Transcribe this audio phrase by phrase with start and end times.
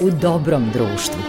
[0.00, 1.27] u dobrom društvu.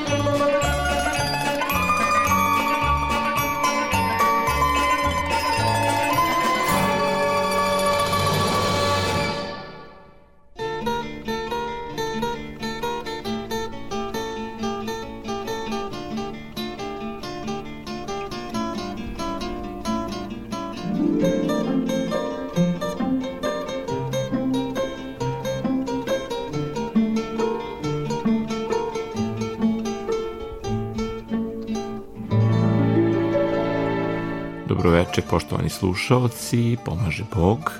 [35.69, 37.71] Poštovani slušalci, pomaže Bog.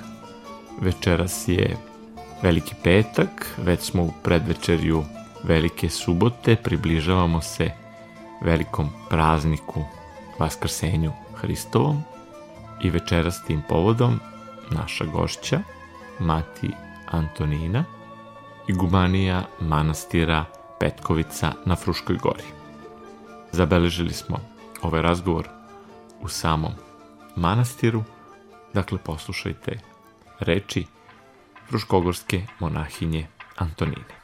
[0.80, 1.76] Večeras je
[2.42, 5.04] veliki petak, već smo u predvečerju
[5.42, 7.70] velike subote, približavamo se
[8.42, 9.84] velikom prazniku
[10.38, 12.02] Vaskrsenju Hristovom
[12.82, 14.20] i večeras tim povodom
[14.70, 15.60] naša gošća,
[16.18, 16.70] mati
[17.10, 17.84] Antonina,
[18.68, 20.44] igumanija manastira
[20.80, 22.48] Petkovica na Fruškoj gori.
[23.52, 24.38] Zabeležili smo
[24.82, 25.48] ovaj razgovor
[26.22, 26.89] u samom
[27.40, 28.04] manastiru,
[28.74, 29.78] dakle poslušajte
[30.40, 30.86] reči
[31.68, 34.19] fruškogorske monahinje Antonine.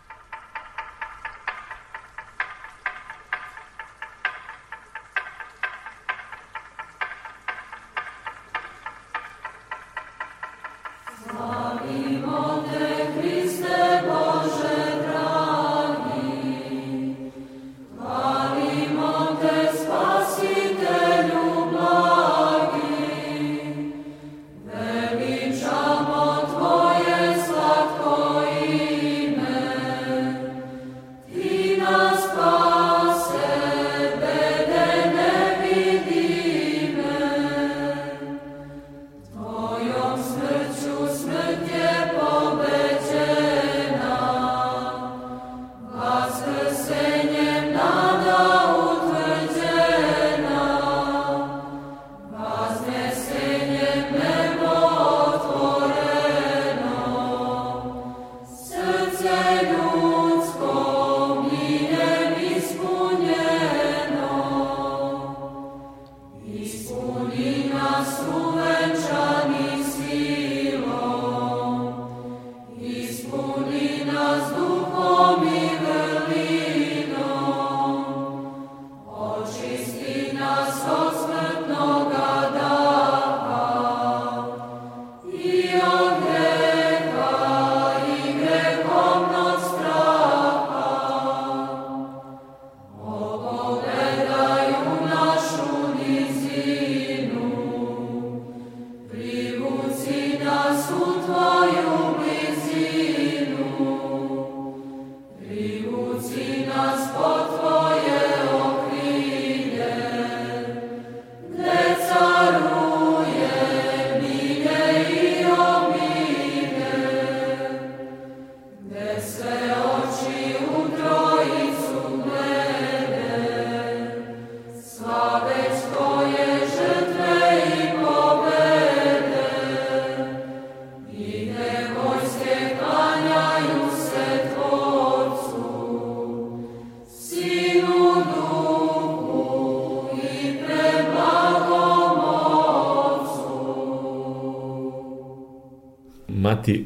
[146.67, 146.85] Mati,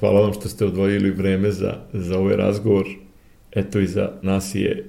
[0.00, 2.86] hvala vam što ste odvojili vreme za, za ovaj razgovor.
[3.52, 4.84] Eto i za nas je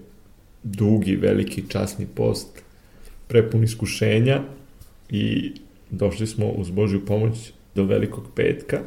[0.64, 2.48] dugi, veliki, časni post,
[3.28, 4.42] prepun iskušenja
[5.10, 5.52] i
[5.90, 8.80] došli smo uz Božju pomoć do velikog petka.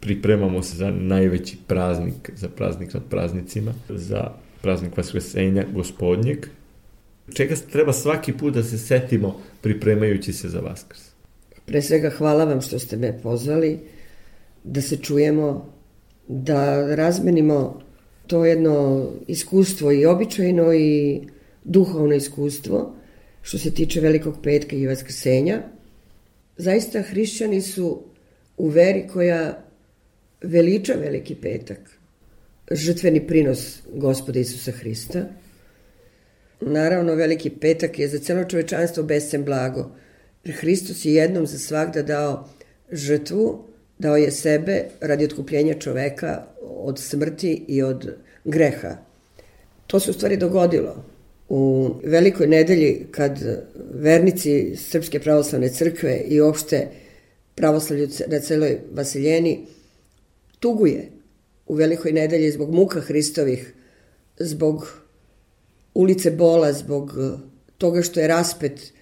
[0.00, 4.30] Pripremamo se za najveći praznik, za praznik nad praznicima, za
[4.62, 6.46] praznik Vaskresenja gospodnjeg.
[7.34, 11.00] Čega treba svaki put da se setimo pripremajući se za Vaskrs?
[11.66, 13.94] Pre svega hvala vam što ste me pozvali
[14.64, 15.72] da se čujemo,
[16.28, 17.80] da razmenimo
[18.26, 21.20] to jedno iskustvo i običajno i
[21.64, 22.94] duhovno iskustvo
[23.42, 25.62] što se tiče Velikog petka i Vaskrsenja.
[26.56, 28.02] Zaista hrišćani su
[28.56, 29.64] u veri koja
[30.42, 31.98] veliča Veliki petak,
[32.70, 35.24] žrtveni prinos gospoda Isusa Hrista.
[36.60, 39.90] Naravno, Veliki petak je za celo čovečanstvo bescen blago,
[40.44, 42.48] Hristos je jednom za svakda dao
[42.92, 43.64] žrtvu
[43.98, 48.14] Dao je sebe radi otkupljenja čoveka od smrti i od
[48.44, 48.96] greha.
[49.86, 51.04] To se u stvari dogodilo
[51.48, 53.38] u velikoj nedelji kad
[53.94, 56.88] vernici Srpske pravoslavne crkve i opšte
[57.54, 59.66] pravoslavlju na celoj Vasiljeni
[60.60, 61.08] tuguje
[61.66, 63.74] u velikoj nedelji zbog muka Hristovih
[64.38, 64.98] zbog
[65.94, 67.12] ulice Bola, zbog
[67.78, 68.92] toga što je raspet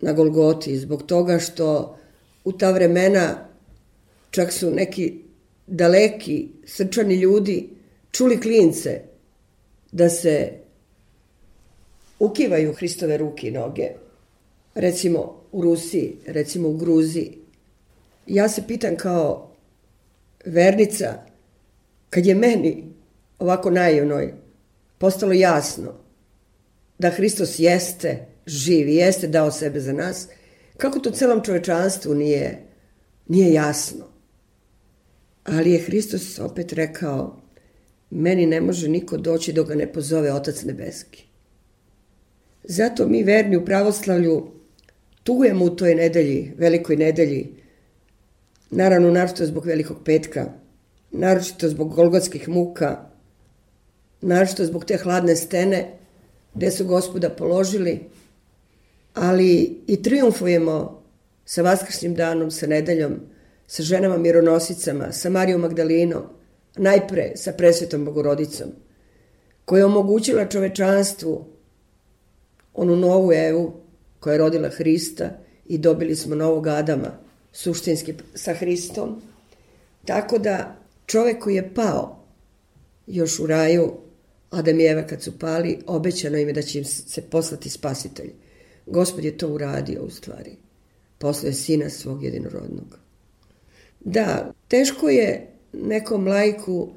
[0.00, 1.98] na Golgoti, zbog toga što
[2.44, 3.48] u ta vremena
[4.36, 5.14] čak su neki
[5.66, 7.68] daleki, srčani ljudi
[8.10, 9.00] čuli klince
[9.92, 10.52] da se
[12.18, 13.88] ukivaju Hristove ruke i noge,
[14.74, 17.38] recimo u Rusiji, recimo u Gruziji.
[18.26, 19.52] Ja se pitan kao
[20.44, 21.14] vernica,
[22.10, 22.84] kad je meni
[23.38, 24.34] ovako naivnoj
[24.98, 25.94] postalo jasno
[26.98, 30.28] da Hristos jeste živ i jeste dao sebe za nas,
[30.76, 32.62] kako to celom čovečanstvu nije,
[33.28, 34.15] nije jasno.
[35.46, 37.36] Ali je Hristos opet rekao,
[38.10, 41.24] meni ne može niko doći dok ga ne pozove Otac Nebeski.
[42.64, 44.46] Zato mi verni u pravoslavlju
[45.22, 47.48] tugujemo u toj nedelji, velikoj nedelji,
[48.70, 50.52] naravno naročito zbog velikog petka,
[51.10, 52.96] naročito zbog golgotskih muka,
[54.20, 55.98] naročito zbog te hladne stene
[56.54, 58.00] gde su gospoda položili,
[59.14, 61.02] ali i triumfujemo
[61.44, 63.20] sa vaskršnjim danom, sa nedeljom,
[63.66, 66.22] sa ženama mironosicama, sa Marijom Magdalinom,
[66.76, 68.68] najpre sa presvetom Bogorodicom,
[69.64, 71.44] koja je omogućila čovečanstvu
[72.74, 73.72] onu novu Evu
[74.20, 75.30] koja je rodila Hrista
[75.66, 77.18] i dobili smo novog Adama,
[77.52, 79.22] suštinski sa Hristom.
[80.04, 80.76] Tako da
[81.06, 82.24] čovek koji je pao
[83.06, 83.92] još u raju,
[84.50, 88.30] Adam i Eva kad su pali, obećano im je da će im se poslati spasitelj.
[88.86, 90.56] Gospod je to uradio u stvari.
[91.18, 93.05] Poslao je sina svog jedinorodnog.
[94.06, 96.88] Da, teško je nekom lajku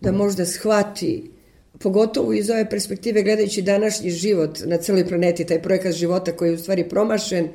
[0.00, 1.30] da možda shvati,
[1.78, 6.54] pogotovo iz ove perspektive gledajući današnji život na celoj planeti, taj projekat života koji je
[6.54, 7.48] u stvari promašen,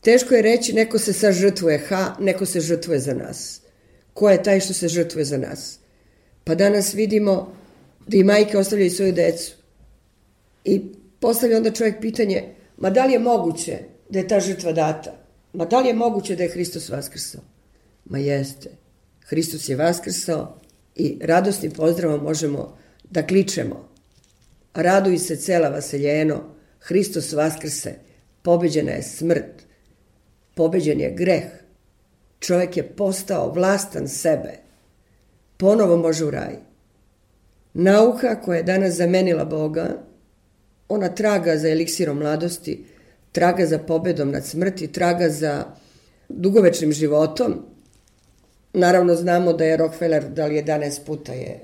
[0.00, 3.60] teško je reći neko se sažrtvuje, ha, neko se žrtvuje za nas.
[4.14, 5.78] Ko je taj što se žrtvuje za nas?
[6.44, 7.56] Pa danas vidimo
[8.06, 9.52] da i majke ostavljaju svoju decu.
[10.64, 10.80] I
[11.20, 12.44] postavlja onda čovjek pitanje,
[12.76, 13.78] ma da li je moguće
[14.08, 15.14] da je ta žrtva data?
[15.52, 17.40] Ma da li je moguće da je Hristos vaskrsao?
[18.04, 18.70] Ma jeste.
[19.20, 20.60] Hristos je vaskrsao
[20.94, 22.76] i radosnim pozdravom možemo
[23.10, 23.88] da kličemo.
[24.74, 27.94] Raduj se cela vaseljeno, Hristos vaskrse,
[28.42, 29.66] pobeđena je smrt,
[30.54, 31.44] pobeđen je greh.
[32.40, 34.52] Čovjek je postao vlastan sebe.
[35.56, 36.56] Ponovo može u raj.
[37.74, 40.02] Nauka koja je danas zamenila Boga,
[40.88, 42.84] ona traga za eliksirom mladosti,
[43.32, 45.64] traga za pobedom nad smrti, traga za
[46.28, 47.71] dugovečnim životom.
[48.72, 51.60] Naravno znamo da je Rockefeller, da li 11 puta je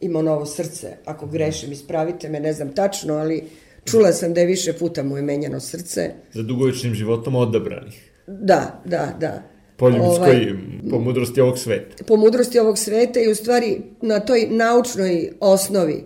[0.00, 0.96] imao novo srce.
[1.04, 3.44] Ako grešim, ispravite me, ne znam tačno, ali
[3.84, 6.10] čula sam da je više puta mu je menjano srce.
[6.32, 8.10] Za dugovečnim životom odabranih.
[8.26, 9.42] Da, da, da
[9.76, 10.52] po ljudskoj, ovaj,
[10.90, 12.04] po mudrosti ovog sveta.
[12.04, 16.04] Po mudrosti ovog sveta i u stvari na toj naučnoj osnovi.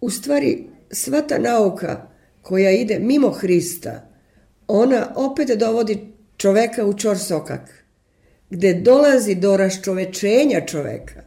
[0.00, 2.08] U stvari sva ta nauka
[2.42, 4.08] koja ide mimo Hrista,
[4.68, 5.98] ona opet dovodi
[6.36, 7.77] čoveka u čor sokak,
[8.50, 11.22] gde dolazi do raščovečenja čoveka.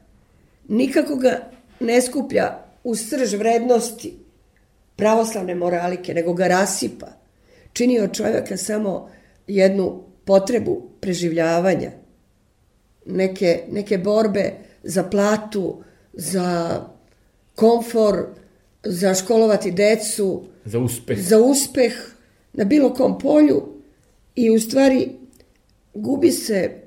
[0.67, 2.47] Nikako ga ne skuplja
[2.83, 4.13] u srž vrednosti
[4.95, 7.07] pravoslavne moralike, nego ga rasipa.
[7.73, 9.09] Čini od čoveka samo
[9.47, 11.91] jednu potrebu preživljavanja,
[13.05, 14.51] neke, neke borbe
[14.83, 16.81] za platu, za
[17.55, 18.25] komfor,
[18.83, 21.19] za školovati decu, za uspeh.
[21.19, 21.93] za uspeh
[22.53, 23.61] na bilo kom polju
[24.35, 25.09] i u stvari
[25.93, 26.81] gubi se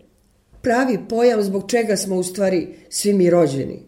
[0.64, 3.82] pravi pojam zbog čega smo u stvari svi mi rođeni.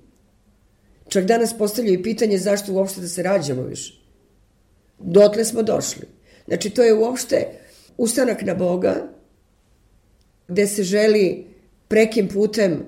[1.09, 3.95] Čak danas postavljaju pitanje zašto uopšte da se rađamo više.
[4.99, 6.06] Dotle smo došli.
[6.47, 7.47] Znači, to je uopšte
[7.97, 8.95] ustanak na Boga,
[10.49, 11.47] gde se želi
[11.88, 12.85] prekim putem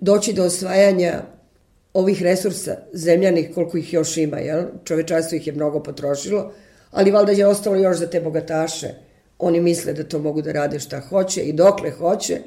[0.00, 1.22] doći do osvajanja
[1.94, 4.62] ovih resursa zemljanih, koliko ih još ima, jel?
[4.84, 6.52] Čovečanstvo ih je mnogo potrošilo,
[6.90, 8.88] ali valjda je ostalo još za te bogataše.
[9.38, 12.38] Oni misle da to mogu da rade šta hoće i dokle hoće,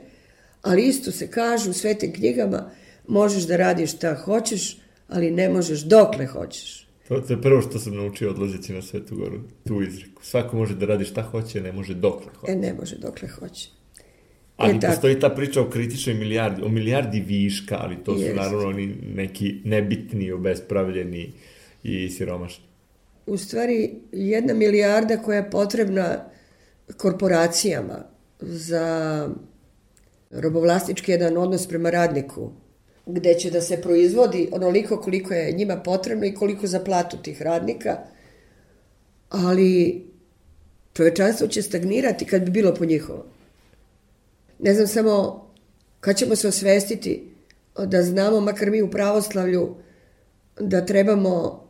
[0.67, 2.71] ali isto se kaže u svetim knjigama,
[3.07, 6.87] možeš da radiš šta hoćeš, ali ne možeš dokle hoćeš.
[7.07, 10.25] To, to je prvo što sam naučio odlazeći na Svetu Goru, tu izreku.
[10.25, 12.51] Svako može da radi šta hoće, ne može dokle hoće.
[12.51, 13.69] E, ne može dokle hoće.
[14.57, 18.29] Ali e, postoji ta priča o kritičnoj milijardi, o milijardi viška, ali to Jest.
[18.29, 21.33] su naravno oni neki nebitni, obespravljeni
[21.83, 22.63] i siromašni.
[23.25, 26.23] U stvari, jedna milijarda koja je potrebna
[26.97, 28.03] korporacijama
[28.39, 29.29] za
[30.37, 32.51] robovlasnički jedan odnos prema radniku,
[33.05, 37.41] gde će da se proizvodi onoliko koliko je njima potrebno i koliko za platu tih
[37.41, 37.97] radnika,
[39.29, 40.05] ali
[40.93, 43.23] čovečanstvo će stagnirati kad bi bilo po njihovom.
[44.59, 45.45] Ne znam samo
[45.99, 47.31] kad ćemo se osvestiti
[47.85, 49.75] da znamo, makar mi u pravoslavlju,
[50.59, 51.63] da trebamo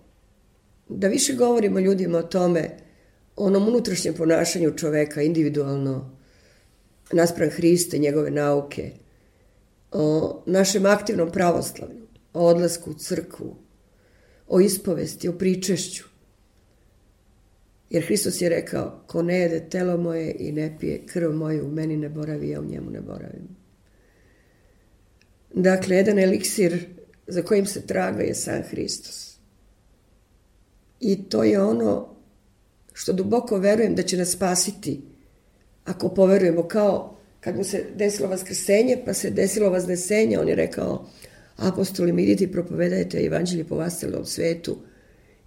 [0.89, 2.69] da više govorimo ljudima o tome,
[3.35, 6.16] onom unutrašnjem ponašanju čoveka individualno,
[7.11, 8.91] naspram Hrista i njegove nauke,
[9.91, 13.55] o našem aktivnom pravoslavlju, o odlasku u crkvu,
[14.47, 16.03] o ispovesti, o pričešću.
[17.89, 21.71] Jer Hristos je rekao, ko ne jede telo moje i ne pije krv moju, u
[21.71, 23.47] meni ne boravi, ja u njemu ne boravim.
[25.53, 26.85] Dakle, jedan eliksir
[27.27, 29.37] za kojim se traga je sam Hristos.
[30.99, 32.15] I to je ono
[32.93, 35.01] što duboko verujem da će nas spasiti
[35.87, 41.05] ako poverujemo kao kad mu se desilo vaskrsenje, pa se desilo vaznesenje, on je rekao,
[41.57, 44.77] apostoli, mi idite i propovedajte evanđelje po vas celom svetu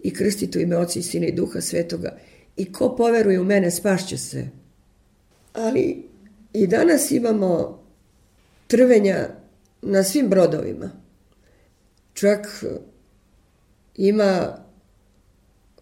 [0.00, 2.16] i krstite u ime Oca i Sina i Duha Svetoga.
[2.56, 4.48] I ko poveruje u mene, spašće se.
[5.52, 6.08] Ali
[6.52, 7.82] i danas imamo
[8.66, 9.28] trvenja
[9.82, 10.90] na svim brodovima.
[12.12, 12.64] Čak
[13.96, 14.56] ima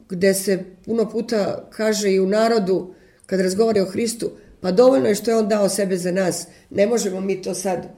[0.08, 2.94] gde se puno puta kaže i u narodu,
[3.26, 6.46] kad razgovori o Hristu, pa dovoljno je što je on dao sebe za nas.
[6.70, 7.88] Ne možemo mi to sad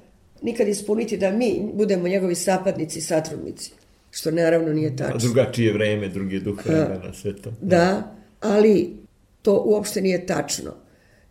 [0.43, 3.73] nikad ispuniti da mi budemo njegovi sapadnici, satrudnici.
[4.11, 5.19] Što naravno nije tačno.
[5.19, 7.53] Drugačije vreme, drugi duh vremena, sve to.
[7.61, 8.97] Da, ali
[9.43, 10.75] to uopšte nije tačno.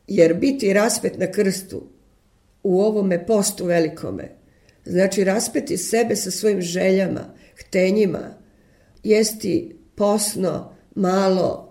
[0.08, 1.84] Jer biti raspet na krstu
[2.64, 4.30] u ovome postu velikome,
[4.86, 8.34] znači raspeti sebe sa svojim željama, htenjima,
[9.04, 11.69] jesti posno, malo,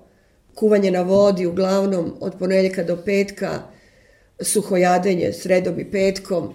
[0.59, 3.63] kuvanje na vodi uglavnom od ponedeljka do petka,
[4.41, 6.55] suhojadenje sredom i petkom,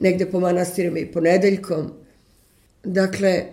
[0.00, 1.90] negde po manastirima i ponedeljkom.
[2.84, 3.44] Dakle,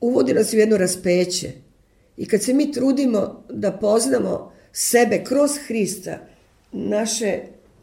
[0.00, 1.50] uvodi nas u jedno raspeće.
[2.16, 6.18] I kad se mi trudimo da poznamo sebe kroz Hrista,
[6.72, 7.38] naše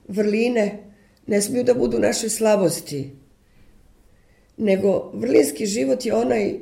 [0.07, 0.83] vrline
[1.27, 3.09] ne smiju da budu naše slabosti,
[4.57, 6.57] nego vrlinski život je onaj e,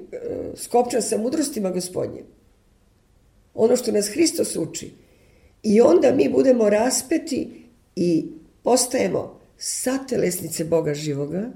[0.56, 2.37] skopčan sa mudrostima gospodnjim.
[3.57, 4.91] Ono što nas Hristos uči.
[5.63, 8.25] I onda mi budemo raspeti i
[8.63, 11.49] postajemo satelesnice Boga živoga,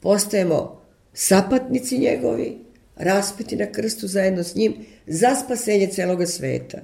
[0.00, 2.58] postajemo sapatnici njegovi,
[2.96, 4.74] raspeti na krstu zajedno s njim
[5.06, 6.78] za spasenje celoga sveta.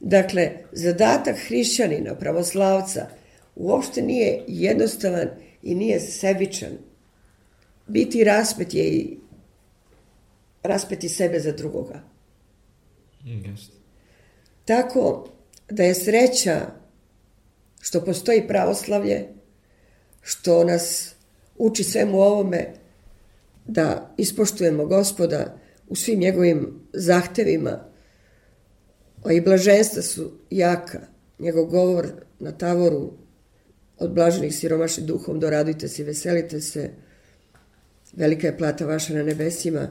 [0.00, 3.06] Dakle, zadatak hrišćanina, pravoslavca,
[3.56, 5.28] uopšte nije jednostavan
[5.62, 6.72] i nije sebičan.
[7.86, 9.16] Biti raspet je i
[10.62, 12.11] raspeti sebe za drugoga.
[13.24, 13.70] Yes.
[14.64, 15.28] Tako
[15.70, 16.66] da je sreća
[17.80, 19.28] što postoji pravoslavlje,
[20.22, 21.14] što nas
[21.58, 22.74] uči svemu ovome
[23.66, 27.84] da ispoštujemo gospoda u svim njegovim zahtevima,
[29.24, 31.00] a i blaženstva su jaka.
[31.38, 33.12] Njegov govor na tavoru
[33.98, 36.90] od blaženih siromašnih duhom doradujte se i veselite se,
[38.12, 39.88] velika je plata vaša na nebesima,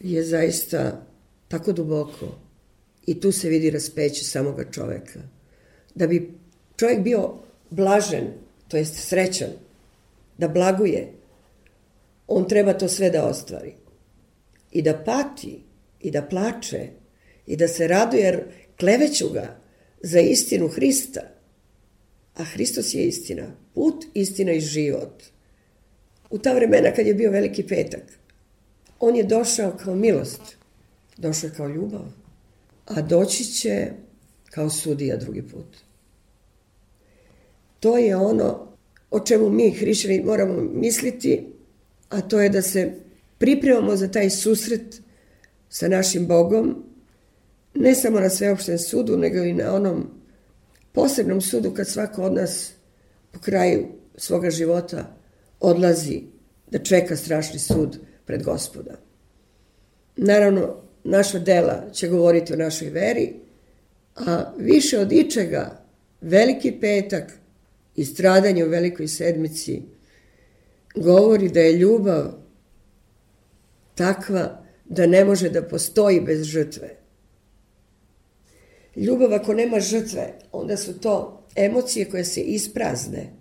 [0.00, 1.06] je zaista
[1.48, 2.43] tako duboko
[3.06, 5.20] i tu se vidi raspeće samoga čoveka.
[5.94, 6.30] Da bi
[6.76, 7.34] čovjek bio
[7.70, 8.26] blažen,
[8.68, 9.50] to jest srećan,
[10.38, 11.12] da blaguje,
[12.26, 13.72] on treba to sve da ostvari.
[14.72, 15.60] I da pati,
[16.00, 16.88] i da plače,
[17.46, 18.44] i da se raduje, jer
[18.80, 19.56] kleveću ga
[20.02, 21.20] za istinu Hrista.
[22.34, 25.22] A Hristos je istina, put, istina i život.
[26.30, 28.02] U ta vremena kad je bio veliki petak,
[29.00, 30.40] on je došao kao milost,
[31.16, 32.23] došao je kao ljubav,
[32.86, 33.90] a doći će
[34.50, 35.76] kao sudija drugi put.
[37.80, 38.74] To je ono
[39.10, 41.46] o čemu mi hrišćani moramo misliti,
[42.08, 42.92] a to je da se
[43.38, 45.00] pripremamo za taj susret
[45.68, 46.84] sa našim Bogom,
[47.74, 50.10] ne samo na sveopšten sudu, nego i na onom
[50.92, 52.72] posebnom sudu kad svako od nas
[53.32, 53.86] po kraju
[54.16, 55.16] svoga života
[55.60, 56.22] odlazi
[56.70, 58.96] da čeka strašni sud pred gospoda.
[60.16, 63.32] Naravno, naša dela će govoriti o našoj veri,
[64.16, 65.84] a više od ičega
[66.20, 67.32] veliki petak
[67.96, 69.82] i stradanje u velikoj sedmici
[70.94, 72.32] govori da je ljubav
[73.94, 76.96] takva da ne može da postoji bez žrtve.
[78.96, 83.32] Ljubav ako nema žrtve, onda su to emocije koje se isprazne.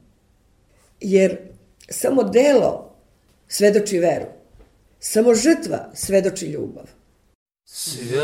[1.00, 1.38] Jer
[1.90, 2.96] samo delo
[3.48, 4.26] svedoči veru.
[5.00, 6.90] Samo žrtva svedoči ljubav.
[7.66, 8.24] Святый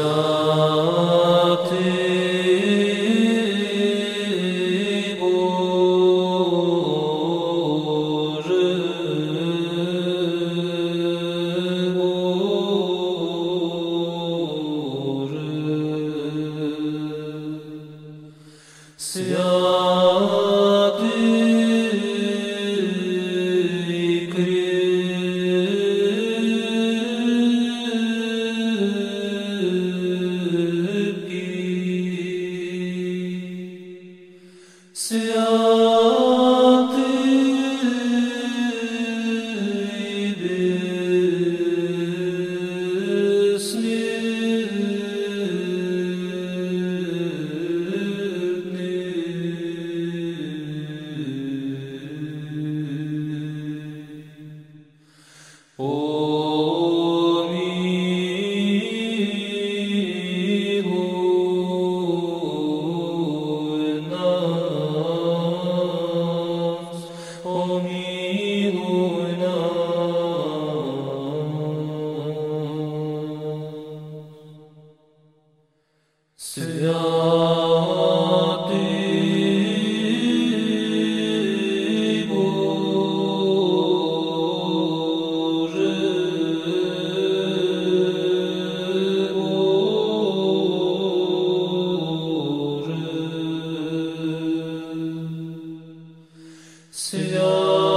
[96.91, 97.88] 強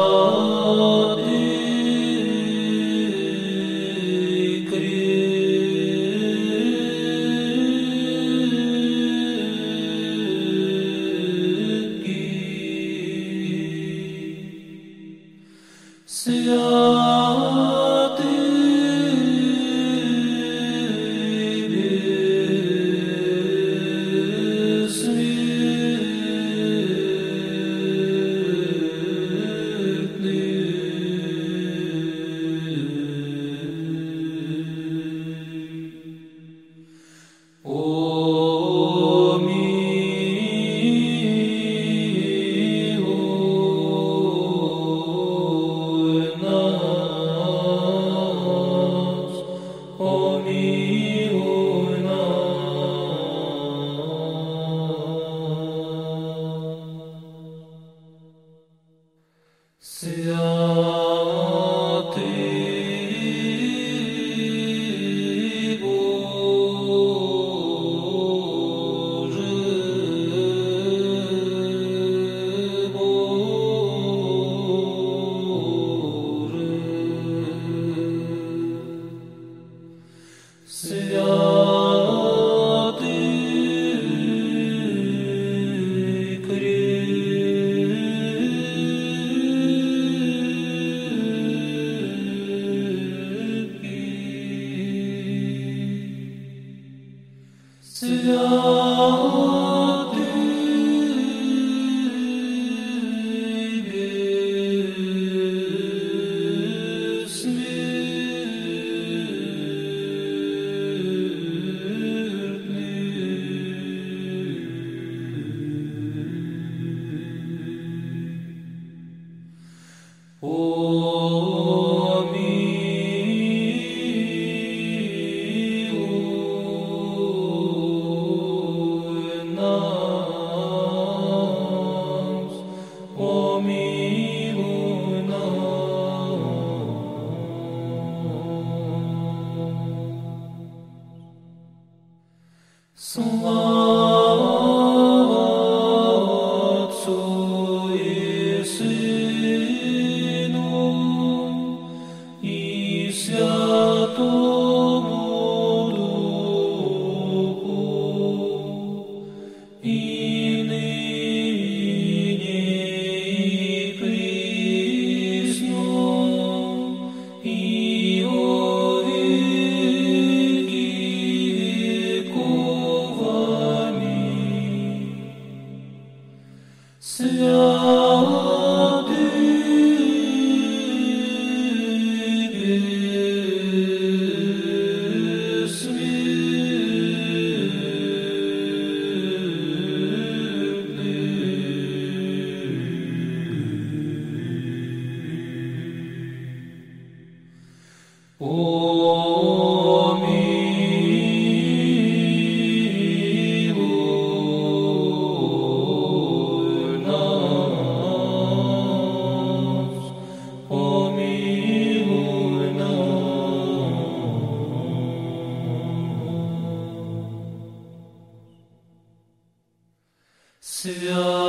[220.83, 221.42] Sur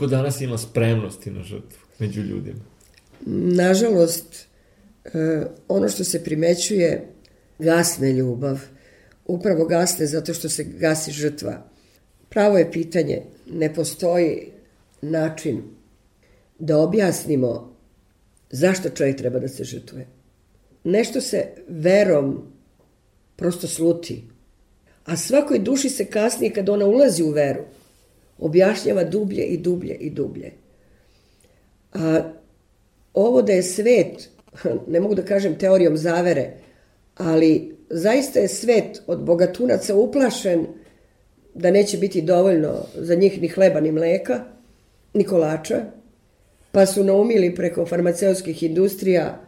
[0.00, 2.60] koliko danas ima spremnosti na žrtvu među ljudima?
[3.56, 4.46] Nažalost,
[5.04, 5.10] e,
[5.68, 7.06] ono što se primećuje,
[7.58, 8.60] gasne ljubav,
[9.26, 11.66] upravo gasne zato što se gasi žrtva.
[12.28, 14.48] Pravo je pitanje, ne postoji
[15.02, 15.62] način
[16.58, 17.76] da objasnimo
[18.50, 20.06] zašto čovjek treba da se žrtvuje.
[20.84, 22.52] Nešto se verom
[23.36, 24.24] prosto sluti,
[25.04, 27.64] a svakoj duši se kasnije kad ona ulazi u veru,
[28.40, 30.52] objašnjava dublje i dublje i dublje.
[31.92, 32.20] A
[33.14, 34.28] ovo da je svet,
[34.92, 36.50] ne mogu da kažem teorijom zavere,
[37.16, 40.66] ali zaista je svet od bogatunaca uplašen
[41.54, 44.44] da neće biti dovoljno za njih ni hleba ni mleka,
[45.14, 45.84] ni kolača,
[46.72, 49.40] pa su naumili preko farmaceutskih industrija,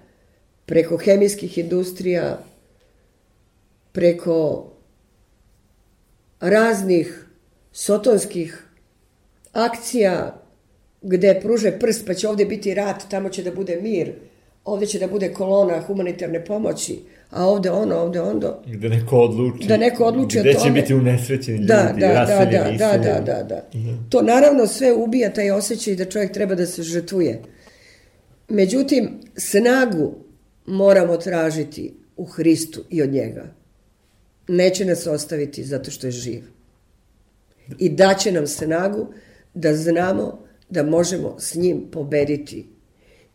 [0.67, 2.45] preko hemijskih industrija,
[3.93, 4.71] preko
[6.41, 7.27] raznih
[7.73, 8.67] sotonskih
[9.53, 10.43] akcija
[11.03, 14.13] gde pruže prst pa će ovde biti rat, tamo će da bude mir,
[14.65, 16.99] ovde će da bude kolona humanitarne pomoći,
[17.31, 18.63] a ovde ono, ovde ondo.
[18.67, 19.69] Gde neko odluči.
[19.69, 20.65] Da neko odluči gde o tome.
[20.65, 23.69] će biti unesrećeni ljudi, da, da, da, raseljeni, da, da, da, da, da.
[24.09, 27.43] To naravno sve ubija taj osjećaj da čovjek treba da se žrtvuje.
[28.49, 30.15] Međutim, snagu
[30.67, 33.45] moramo tražiti u Hristu i od njega.
[34.49, 36.43] Neće nas ostaviti zato što je živ.
[37.79, 39.07] I daće nam snagu
[39.55, 42.67] da znamo da možemo s njim pobediti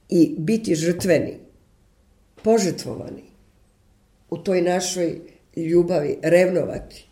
[0.10, 1.38] i biti žrtveni,
[2.44, 3.24] požrtvovani
[4.30, 5.20] u toj našoj
[5.56, 7.08] ljubavi, revnovati.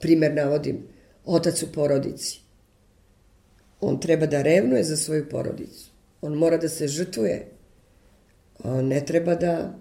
[0.00, 0.78] Primer navodim,
[1.24, 2.40] otac u porodici.
[3.80, 5.90] On treba da revnuje za svoju porodicu.
[6.20, 7.46] On mora da se žrtvuje.
[8.64, 9.78] On ne treba da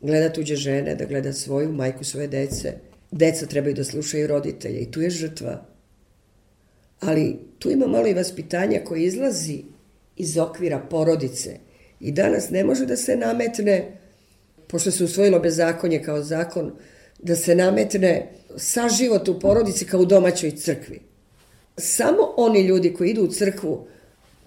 [0.00, 2.72] gleda tuđe žene, da gleda svoju majku, svoje dece.
[3.10, 5.66] Deca trebaju da slušaju roditelje i tu je žrtva.
[7.00, 9.62] Ali tu ima malo i vaspitanja koje izlazi
[10.16, 11.58] iz okvira porodice.
[12.00, 13.98] I danas ne može da se nametne,
[14.66, 16.72] pošto se usvojilo bezakonje kao zakon,
[17.18, 21.00] da se nametne saživot u porodici kao u domaćoj crkvi.
[21.76, 23.86] Samo oni ljudi koji idu u crkvu,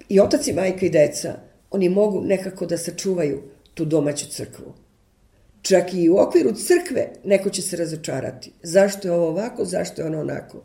[0.10, 1.34] i otac i majka i deca,
[1.72, 3.42] oni mogu nekako da sačuvaju
[3.74, 4.74] tu domaću crkvu.
[5.62, 8.52] Čak i u okviru crkve neko će se razočarati.
[8.64, 10.64] Zašto je ovo ovako, zašto je ono onako.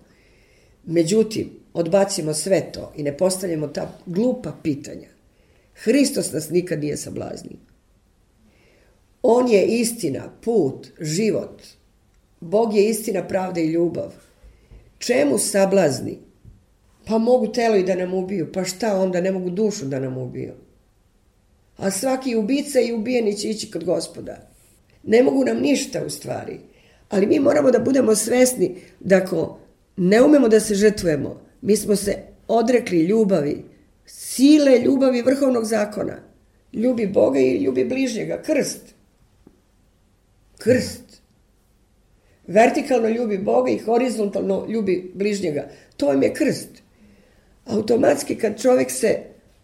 [0.84, 5.08] Međutim, odbacimo sve to i ne postavljamo ta glupa pitanja.
[5.74, 7.58] Hristos nas nikad nije sablaznio.
[9.22, 11.62] On je istina, put, život.
[12.40, 14.12] Bog je istina, pravda i ljubav.
[14.98, 16.18] Čemu sablazni?
[17.06, 18.52] Pa mogu telo i da nam ubiju.
[18.52, 20.52] Pa šta onda, ne mogu dušu da nam ubiju.
[21.76, 24.36] A svaki ubica i ubijeni će ići kod gospoda.
[25.02, 26.58] Ne mogu nam ništa u stvari.
[27.08, 29.58] Ali mi moramo da budemo svesni da ako
[29.96, 32.16] ne umemo da se žrtvujemo, mi smo se
[32.48, 33.64] odrekli ljubavi,
[34.06, 36.16] sile ljubavi vrhovnog zakona.
[36.72, 38.42] Ljubi Boga i ljubi bližnjega.
[38.42, 38.94] Krst.
[40.58, 41.22] Krst.
[42.46, 45.68] Vertikalno ljubi Boga i horizontalno ljubi bližnjega.
[45.96, 46.68] To vam je krst.
[47.66, 49.18] Automatski kad čovjek se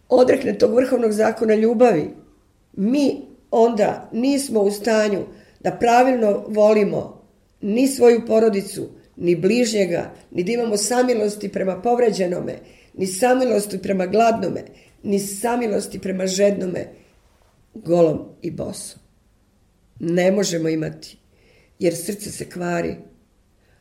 [0.09, 2.11] odrekne tog vrhovnog zakona ljubavi,
[2.73, 5.21] mi onda nismo u stanju
[5.61, 7.23] da pravilno volimo
[7.61, 8.89] ni svoju porodicu,
[9.21, 12.59] ni bližnjega, ni da imamo samilosti prema povređenome,
[12.95, 14.65] ni samilosti prema gladnome,
[15.03, 16.87] ni samilosti prema žednome,
[17.75, 19.01] golom i bosom.
[20.01, 21.19] Ne možemo imati,
[21.79, 22.97] jer srce se kvari,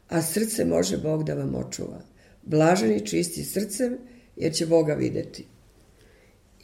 [0.09, 2.01] a srce može Bog da vam očuva.
[2.43, 3.97] Blaženi čisti srcem,
[4.35, 5.45] jer će Boga videti.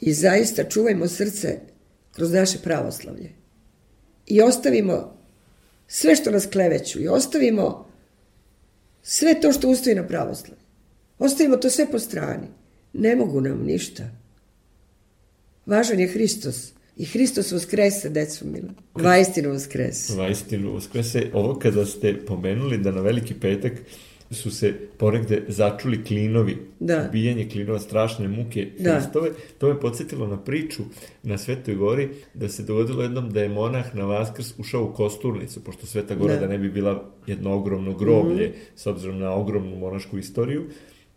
[0.00, 1.58] I zaista čuvajmo srce
[2.12, 3.32] kroz naše pravoslavlje.
[4.26, 5.16] I ostavimo
[5.86, 7.86] sve što nas kleveću i ostavimo
[9.08, 10.62] sve to što ustoji na pravoslavlje.
[11.18, 12.46] Ostavimo to sve po strani.
[12.92, 14.02] Ne mogu nam ništa.
[15.66, 16.72] Važan je Hristos.
[16.96, 18.72] I Hristos vaskrese, decu mila.
[18.94, 20.14] Vaistinu vaskrese.
[20.14, 21.30] Vaistinu uskrese.
[21.32, 23.72] Ovo kada ste pomenuli da na Veliki petak
[24.30, 27.06] su se ponegde začuli klinovi, Da.
[27.08, 28.92] ubijanje klinova, strašne muke Da.
[28.92, 29.30] Hristove.
[29.58, 30.82] To me podsjetilo na priču
[31.22, 35.64] na Svetoj gori, da se dogodilo jednom da je monah na Vaskrs ušao u kosturnicu,
[35.64, 36.46] pošto Sveta gora da, Da.
[36.48, 40.64] ne bi bila jedno ogromno groblje, s obzirom na ogromnu monašku istoriju,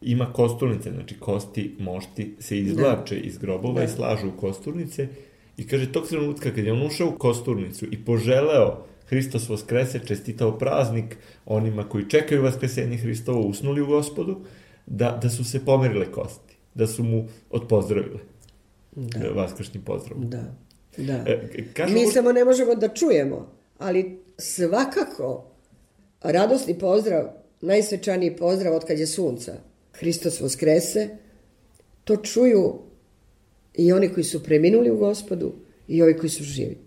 [0.01, 3.83] ima kosturnice, znači kosti, mošti se izvlače iz grobova Da.
[3.83, 5.07] i slažu u kosturnice
[5.57, 10.57] i kaže, tog trenutka kad je on ušao u kosturnicu i poželeo Hristos vaskrese, čestitao
[10.57, 14.37] praznik onima koji čekaju vaskresenje Hristovo, usnuli u gospodu,
[14.85, 18.19] da, da su se pomerile kosti, da su mu odpozdravile
[18.95, 19.29] da.
[19.29, 20.29] vaskršnjim pozdravom.
[20.29, 20.43] Da,
[20.97, 21.23] da.
[21.27, 25.45] E, kažu, Mi samo ne možemo da čujemo, ali svakako
[26.21, 27.23] radosni pozdrav,
[27.61, 29.53] najsvečaniji pozdrav od kad je sunca,
[29.93, 31.09] Hristos vaskrese,
[32.03, 32.79] to čuju
[33.73, 35.53] i oni koji su preminuli u gospodu
[35.87, 36.77] i ovi koji su živi.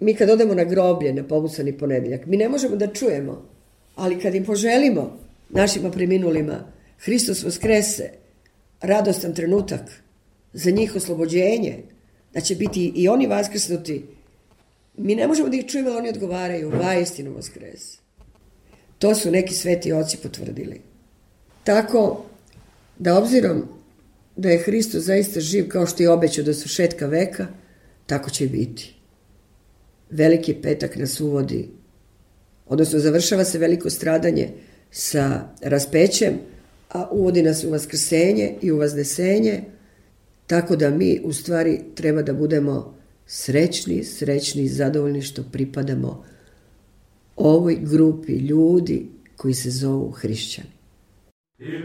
[0.00, 3.48] Mi kad odemo na groblje na pomucani ponedeljak, mi ne možemo da čujemo,
[3.94, 8.10] ali kad im poželimo, našima preminulima, Hristos vaskrese,
[8.80, 10.02] radostan trenutak
[10.52, 11.82] za njih oslobođenje,
[12.34, 14.04] da će biti i oni vaskrsnuti,
[14.96, 17.98] mi ne možemo da ih čujemo, oni odgovaraju, vajestinu vaskrese.
[18.98, 20.80] To su neki sveti oci potvrdili.
[21.64, 22.24] Tako
[22.98, 23.62] da obzirom
[24.36, 27.46] da je Hristos zaista živ kao što je obećao da su šetka veka,
[28.06, 28.97] tako će i biti
[30.10, 31.68] veliki petak nas uvodi,
[32.66, 34.48] odnosno završava se veliko stradanje
[34.90, 36.34] sa raspećem,
[36.88, 39.62] a uvodi nas u vaskrsenje i u vaznesenje,
[40.46, 42.94] tako da mi u stvari treba da budemo
[43.26, 46.24] srećni, srećni i zadovoljni što pripadamo
[47.36, 50.68] ovoj grupi ljudi koji se zovu hrišćani.
[51.58, 51.82] I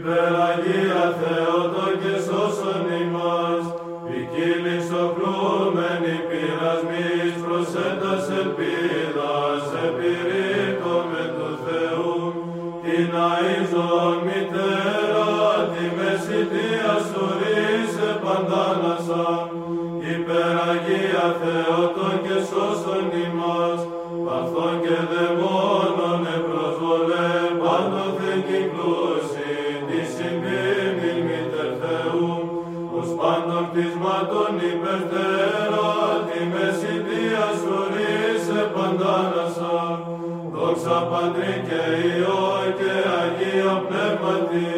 [41.24, 42.44] Πατρί και Υιό
[42.78, 44.72] και Αγίο Πνεύματι,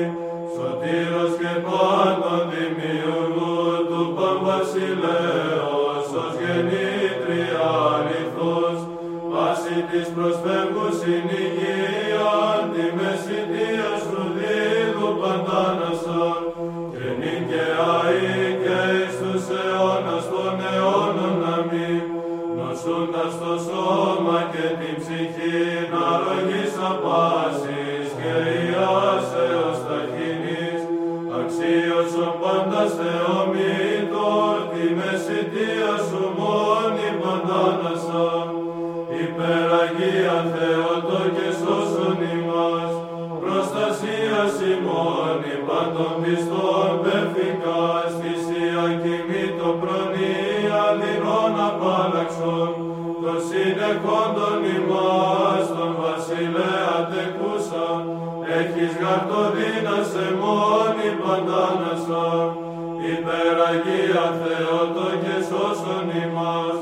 [0.55, 3.57] σωτήρος και πάντων δημιουργού
[3.89, 8.79] του Παμβασιλέως, ως γεννήτρια αληθώς,
[9.31, 11.76] πάση της προσφεύγους in
[58.87, 62.27] έχεις γαρτοδίνας μόνη παντάνασα,
[63.13, 66.79] υπεραγία Θεότο και σώσον ημάς,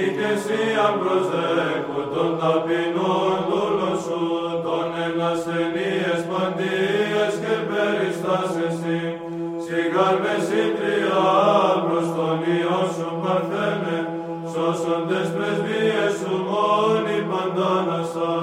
[0.00, 4.22] ή και εσύ απροσδέχου των ταπεινών δούλων σου,
[4.64, 8.76] των ενασθενείες παντίες και περιστάσεις
[9.64, 11.24] σιγάρ μεσήτρια
[11.86, 13.98] προς τον Υιό σου παρθένε,
[14.52, 18.34] σώσοντες πρεσβείες σου μόνοι παντάνασα,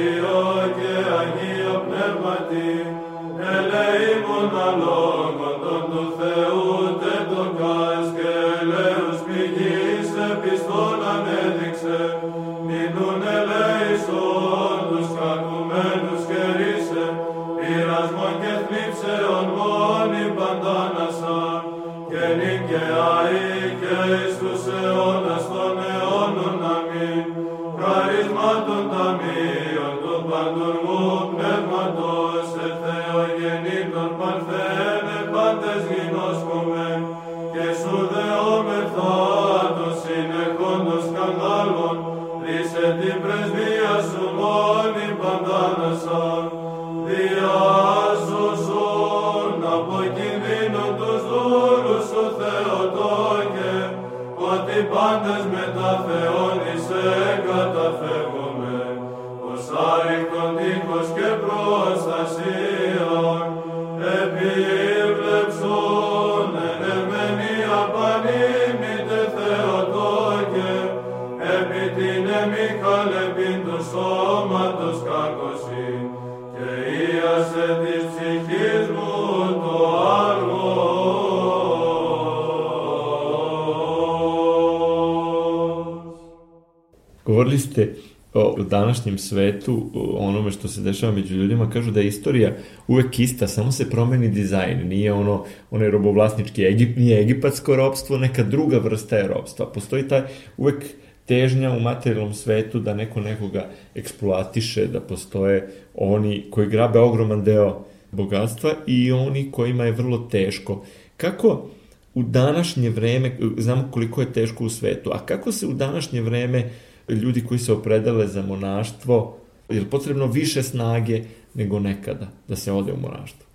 [87.56, 87.94] Govorili ste
[88.34, 92.52] o današnjem svetu, onome što se dešava među ljudima, kažu da je istorija
[92.88, 98.42] uvek ista, samo se promeni dizajn, nije ono, onaj robovlasnički Egip, nije egipatsko robstvo, neka
[98.42, 99.66] druga vrsta je robstva.
[99.66, 100.22] Postoji taj
[100.56, 100.84] uvek
[101.26, 107.84] težnja u materijalnom svetu da neko nekoga eksploatiše, da postoje oni koji grabe ogroman deo
[108.12, 110.84] bogatstva i oni kojima je vrlo teško.
[111.16, 111.70] Kako
[112.14, 116.70] u današnje vreme, znamo koliko je teško u svetu, a kako se u današnje vreme
[117.08, 119.38] ljudi koji se opredele za monaštvo,
[119.68, 123.46] je li potrebno više snage nego nekada da se ode u monaštvo?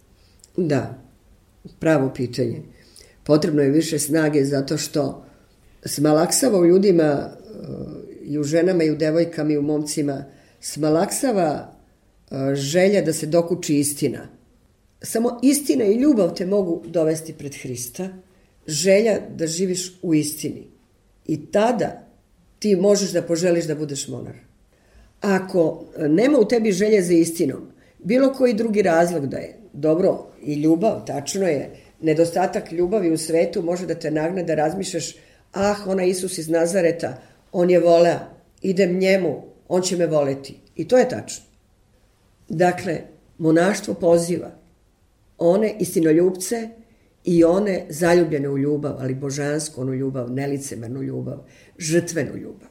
[0.57, 0.97] Da,
[1.79, 2.61] pravo pitanje.
[3.23, 5.25] Potrebno je više snage zato što
[5.85, 7.29] smalaksava u ljudima
[8.23, 10.23] i u ženama i u devojkama i u momcima
[10.59, 11.71] smalaksava
[12.31, 14.27] e, želja da se dokuči istina.
[15.01, 18.09] Samo istina i ljubav te mogu dovesti pred Hrista,
[18.67, 20.67] želja da živiš u istini.
[21.25, 22.10] I tada
[22.61, 24.35] ti možeš da poželiš da budeš monar.
[25.21, 30.53] Ako nema u tebi želje za istinom, bilo koji drugi razlog da je dobro i
[30.53, 31.71] ljubav, tačno je,
[32.01, 35.15] nedostatak ljubavi u svetu može da te nagne da razmišljaš
[35.53, 37.17] ah, ona Isus iz Nazareta,
[37.51, 38.19] on je voleo,
[38.61, 40.55] idem njemu, on će me voleti.
[40.75, 41.45] I to je tačno.
[42.49, 43.01] Dakle,
[43.37, 44.51] monaštvo poziva
[45.37, 46.69] one istinoljubce
[47.23, 51.37] i one zaljubljene u ljubav, ali božansku onu ljubav, nelicemernu ljubav,
[51.77, 52.69] žrtvenu ljubav.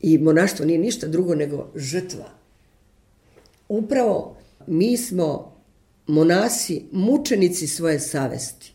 [0.00, 2.28] I monaštvo nije ništa drugo nego žrtva.
[3.68, 5.54] Upravo mi smo
[6.06, 8.72] monasi, mučenici svoje savesti.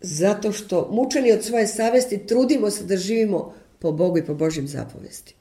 [0.00, 4.68] Zato što mučeni od svoje savesti trudimo se da živimo po Bogu i po Božim
[4.68, 5.40] zapovestima.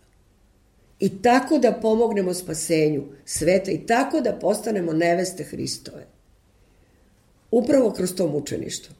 [1.00, 6.08] I tako da pomognemo spasenju sveta i tako da postanemo neveste Hristove.
[7.54, 8.96] Upravo kroz to mučeništvo.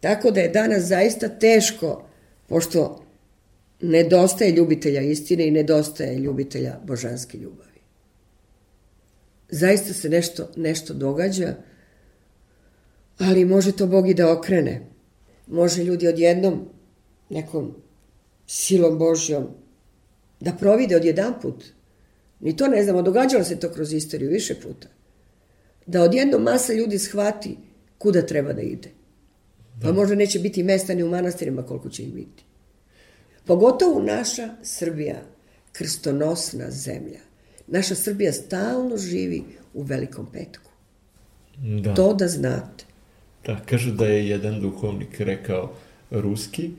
[0.00, 2.08] Tako da je danas zaista teško,
[2.46, 3.04] pošto
[3.80, 7.80] nedostaje ljubitelja istine i nedostaje ljubitelja božanske ljubavi.
[9.50, 11.54] Zaista se nešto, nešto događa,
[13.18, 14.80] ali može to Bog i da okrene.
[15.46, 16.68] Može ljudi odjednom
[17.30, 17.74] nekom
[18.46, 19.48] silom Božjom
[20.40, 21.64] da provide odjedan put.
[22.40, 24.88] Ni to ne znamo, događalo se to kroz istoriju više puta.
[25.86, 27.56] Da odjednom masa ljudi shvati
[28.00, 28.88] kuda treba da ide.
[29.80, 29.92] Pa da.
[29.92, 32.44] možda neće biti mesta ni u manastirima koliko će ih biti.
[33.44, 35.22] Pogotovo naša Srbija,
[35.72, 37.20] krstonosna zemlja.
[37.66, 39.42] Naša Srbija stalno živi
[39.74, 40.70] u velikom petku.
[41.84, 41.94] Da.
[41.94, 42.84] To da znate.
[43.46, 45.72] Da, kažu da je jedan duhovnik rekao
[46.10, 46.70] ruski,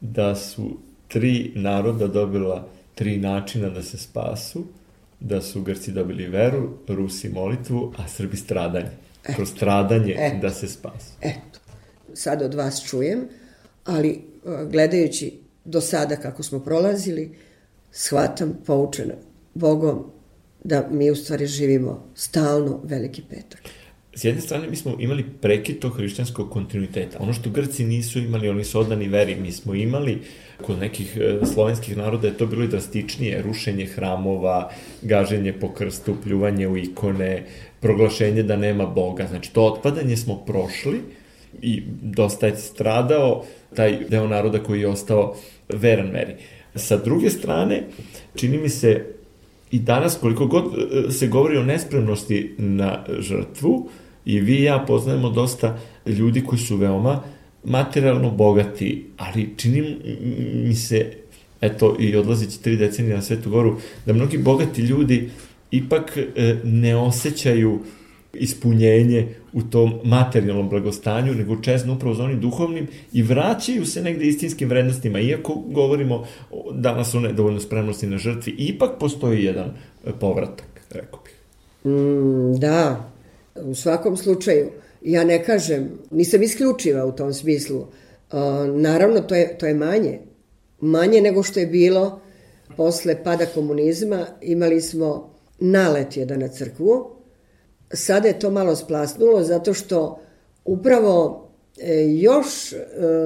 [0.00, 0.78] da su
[1.08, 4.64] tri naroda dobila tri načina da se spasu,
[5.20, 8.90] da su Grci dobili veru, Rusi molitvu, a Srbi stradanje.
[9.24, 9.32] Eto.
[9.36, 10.36] Kroz stradanje Eto.
[10.42, 11.12] da se spasu.
[11.20, 11.60] Eto.
[12.14, 13.28] Sad od vas čujem,
[13.84, 14.20] ali e,
[14.70, 17.36] gledajući do sada kako smo prolazili,
[17.90, 19.14] shvatam poučena
[19.54, 20.04] Bogom
[20.64, 23.60] da mi u stvari živimo stalno veliki petak.
[24.14, 27.18] S jedne strane mi smo imali prekid tog hrišćanskog kontinuiteta.
[27.20, 29.34] Ono što Grci nisu imali, oni su odani veri.
[29.34, 30.22] Mi smo imali
[30.62, 34.70] kod nekih e, slovenskih naroda je to bilo i drastičnije, rušenje hramova,
[35.02, 37.44] gaženje po krstu, pljuvanje u ikone,
[37.80, 39.26] proglašenje da nema Boga.
[39.26, 41.00] Znači, to otpadanje smo prošli
[41.62, 43.44] i dosta je stradao
[43.74, 45.34] taj deo naroda koji je ostao
[45.68, 46.34] veran veri.
[46.74, 47.82] Sa druge strane,
[48.34, 49.06] čini mi se
[49.70, 53.88] i danas koliko god e, se govori o nespremnosti na žrtvu,
[54.24, 57.22] i vi i ja poznajemo dosta ljudi koji su veoma
[57.64, 59.96] materijalno bogati, ali čini
[60.66, 61.12] mi se,
[61.60, 65.30] eto, i odlazići tri decenije na Svetu Goru, da mnogi bogati ljudi
[65.70, 67.80] ipak e, ne osjećaju
[68.34, 74.24] ispunjenje u tom materijalnom blagostanju, nego čezno upravo za onim duhovnim i vraćaju se negde
[74.24, 75.20] istinskim vrednostima.
[75.20, 76.26] Iako govorimo
[76.72, 79.68] danas o nedovoljno spremnosti na žrtvi, ipak postoji jedan
[80.06, 81.34] e, povratak, rekao bih.
[81.84, 83.10] Mm, da,
[83.54, 84.70] u svakom slučaju.
[85.02, 87.78] Ja ne kažem, nisam isključiva u tom smislu.
[87.78, 87.88] Uh,
[88.80, 90.18] naravno, to je, to je manje.
[90.80, 92.20] Manje nego što je bilo
[92.76, 94.26] posle pada komunizma.
[94.42, 97.10] Imali smo nalet jedan na crkvu.
[97.92, 100.20] Sada je to malo splasnulo zato što
[100.64, 101.48] upravo
[101.78, 102.76] e, još e,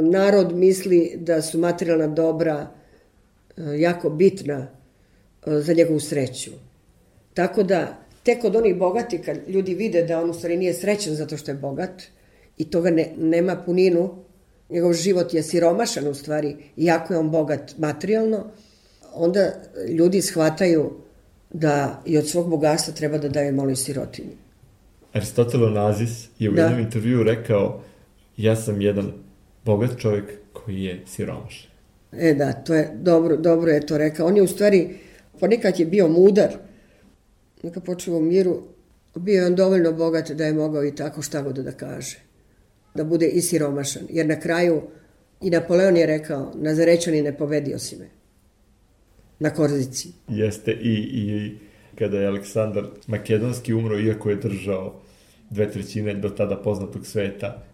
[0.02, 2.66] narod misli da su materijalna dobra
[3.56, 4.66] e, jako bitna
[5.46, 6.50] za njegovu sreću.
[7.34, 11.14] Tako da tek od onih bogati, kad ljudi vide da on u stvari nije srećan
[11.14, 12.02] zato što je bogat
[12.58, 14.24] i toga ne, nema puninu,
[14.70, 18.44] njegov život je siromašan u stvari, iako je on bogat materijalno,
[19.14, 19.52] onda
[19.88, 20.92] ljudi shvataju
[21.52, 24.36] da i od svog bogatstva treba da daje malo i sirotinji.
[25.12, 26.62] Aristotel Onazis je u da.
[26.62, 27.82] jednom intervju rekao
[28.36, 29.12] ja sam jedan
[29.64, 31.70] bogat čovjek koji je siromašan.
[32.12, 34.26] E da, to je dobro, dobro je to rekao.
[34.26, 34.98] On je u stvari,
[35.40, 36.56] ponekad je bio mudar,
[37.64, 38.62] neka počeva u miru,
[39.14, 42.18] bio je on dovoljno bogat da je mogao i tako šta god da kaže.
[42.94, 44.02] Da bude i siromašan.
[44.10, 44.82] Jer na kraju
[45.40, 48.08] i Napoleon je rekao, Nazarećani ne povedio si me.
[49.38, 50.08] Na Korzici.
[50.28, 51.58] Jeste i, i
[51.98, 55.00] kada je Aleksandar Makedonski umro, iako je držao
[55.50, 57.66] dve trećine do tada poznatog sveta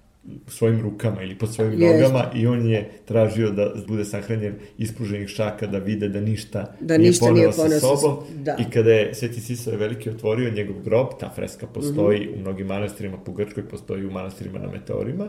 [0.46, 1.94] svojim rukama ili pod svojim Jest.
[2.02, 6.98] nogama i on je tražio da bude sahranjen ispruženih šaka da vide da ništa Da
[6.98, 8.56] nije ništa poneo nije sa poneo sa sobom da.
[8.58, 12.34] i kada je Sveti Sisoje Veliki otvorio njegov grob, ta freska postoji Mhm.
[12.34, 15.28] u mnogim manastirima po Grčkoj, postoji u manastirima na meteorima,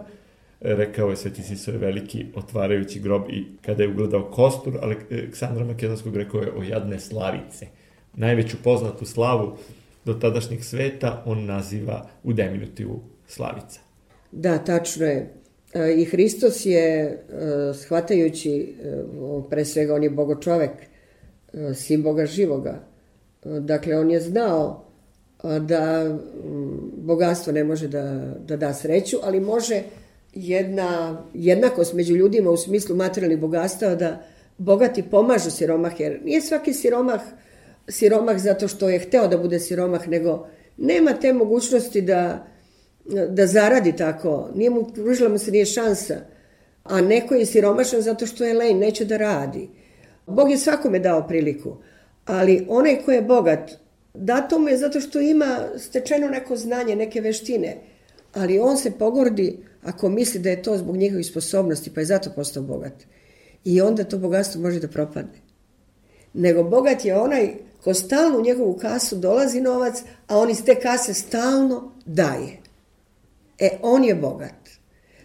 [0.62, 6.42] rekao je Sveti Sisoje Veliki otvarajući grob i kada je ugledao kostur Aleksandra Makedonskog rekao
[6.42, 7.68] je o jadne slavice.
[8.16, 9.58] Najveću poznatu slavu
[10.06, 13.80] do tadašnjeg sveta on naziva u diminutivu slavica.
[14.32, 15.34] Da, tačno je.
[15.74, 17.18] E, I Hristos je, e,
[17.74, 19.04] shvatajući, e,
[19.50, 20.72] pre svega on je bogočovek,
[21.76, 22.80] sin Boga živoga.
[23.44, 24.86] Dakle, on je znao
[25.44, 26.18] da
[26.98, 29.84] bogatstvo ne može da, da da sreću, ali može
[30.34, 34.24] jedna jednakost među ljudima u smislu materijalnih bogatstava da
[34.58, 37.22] bogati pomažu siromah, jer nije svaki siromah
[37.88, 42.48] siromah zato što je hteo da bude siromah, nego nema te mogućnosti da
[43.30, 46.16] da zaradi tako, nije mu, pružila mu se nije šansa,
[46.84, 49.70] a neko je siromašan zato što je lenj, neće da radi.
[50.28, 51.78] Bog je svakome dao priliku,
[52.26, 53.72] ali onaj ko je bogat,
[54.14, 57.78] dato mu je zato što ima stečeno neko znanje, neke veštine,
[58.34, 62.30] ali on se pogordi ako misli da je to zbog njegovih sposobnosti, pa je zato
[62.36, 62.94] postao bogat.
[63.66, 65.42] I onda to bogatstvo može da propadne.
[66.34, 67.54] Nego bogat je onaj
[67.84, 72.61] ko stalno u njegovu kasu dolazi novac, a on iz te kase stalno daje.
[73.62, 74.70] E, on je bogat.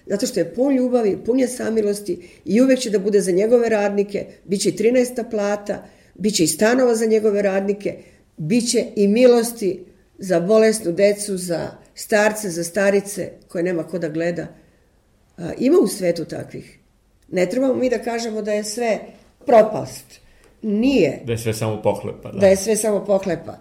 [0.06, 3.68] Zato što je pun ljubavi, pun je samilosti i uvek će da bude za njegove
[3.68, 5.30] radnike, bit će i 13.
[5.30, 7.96] plata, bit će i stanova za njegove radnike,
[8.36, 9.84] bit će i milosti
[10.18, 14.46] za bolesnu decu, za starce, za starice koje nema ko da gleda.
[15.36, 16.78] A, ima u svetu takvih.
[17.28, 18.98] Ne trebamo mi da kažemo da je sve
[19.46, 20.20] propast.
[20.62, 22.32] Nije Da je sve samo pohlepa.
[22.32, 23.58] Da, da je sve samo pohlepa.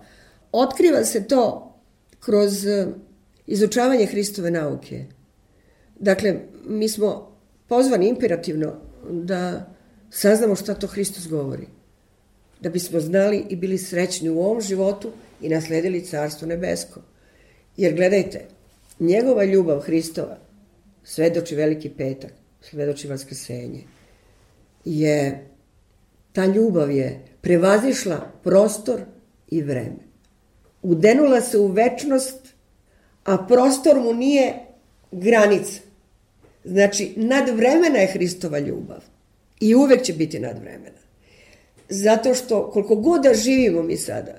[0.52, 1.74] Otkriva se to
[2.20, 2.66] kroz
[3.48, 5.06] izučavanje Hristove nauke.
[6.00, 7.38] Dakle, mi smo
[7.68, 8.74] pozvani imperativno
[9.10, 9.74] da
[10.10, 11.68] saznamo šta to Hristos govori.
[12.62, 17.02] Da bismo znali i bili srećni u ovom životu i nasledili Carstvo nebesko.
[17.78, 18.46] Jer gledajte,
[19.00, 20.38] njegova ljubav Hristova,
[21.04, 23.84] svedoči veliki petak, svedoči vaskrsenje,
[24.86, 25.48] je,
[26.32, 29.02] ta ljubav je prevazišla prostor
[29.48, 30.06] i vreme.
[30.82, 32.55] Udenula se u večnost,
[33.26, 34.54] a prostor mu nije
[35.12, 35.80] granica.
[36.64, 39.04] Znači, nadvremena je Hristova ljubav.
[39.60, 41.00] I uvek će biti nadvremena.
[41.90, 44.34] Zato što koliko god da živimo mi sada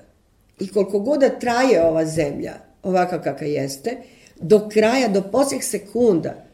[0.59, 3.97] i koliko god da traje ova zemlja, ovaka kakva jeste,
[4.35, 6.45] do kraja, do posljednjih sekunda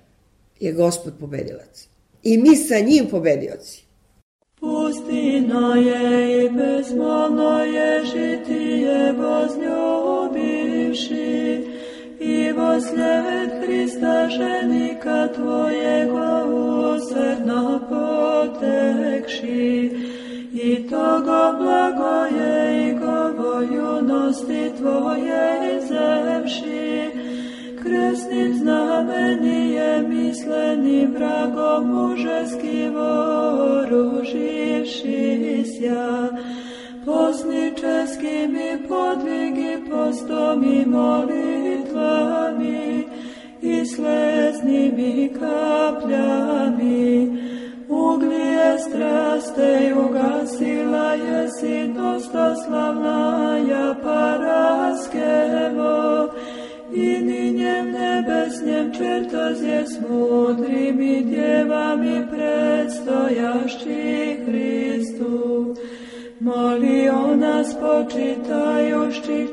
[0.59, 1.87] je gospod pobedilac.
[2.23, 3.83] I mi sa njim pobedioci.
[4.59, 10.33] Pustina je i bezmolno je žitije возлюбивши,
[12.23, 19.61] i vosled Hrista ženika Tvojega usrdno potekši,
[20.53, 27.09] i togo blago je i govo junosti Tvoje zemši,
[27.83, 34.13] kresnim znamenijem misleni vragom mužeski voruživši
[35.65, 36.29] sja,
[37.05, 41.43] posničeskim i podvigi postom i molitvami
[43.61, 47.39] i sleznim i kapljami.
[47.89, 55.53] Uglije straste ugasila jesi dosta slavna ja paraskevo
[56.93, 65.75] i ninjem nebesnjem čertozje s mudrim i djevami predstojašći Hristu.
[66.43, 69.49] Moli o nas počitajušćih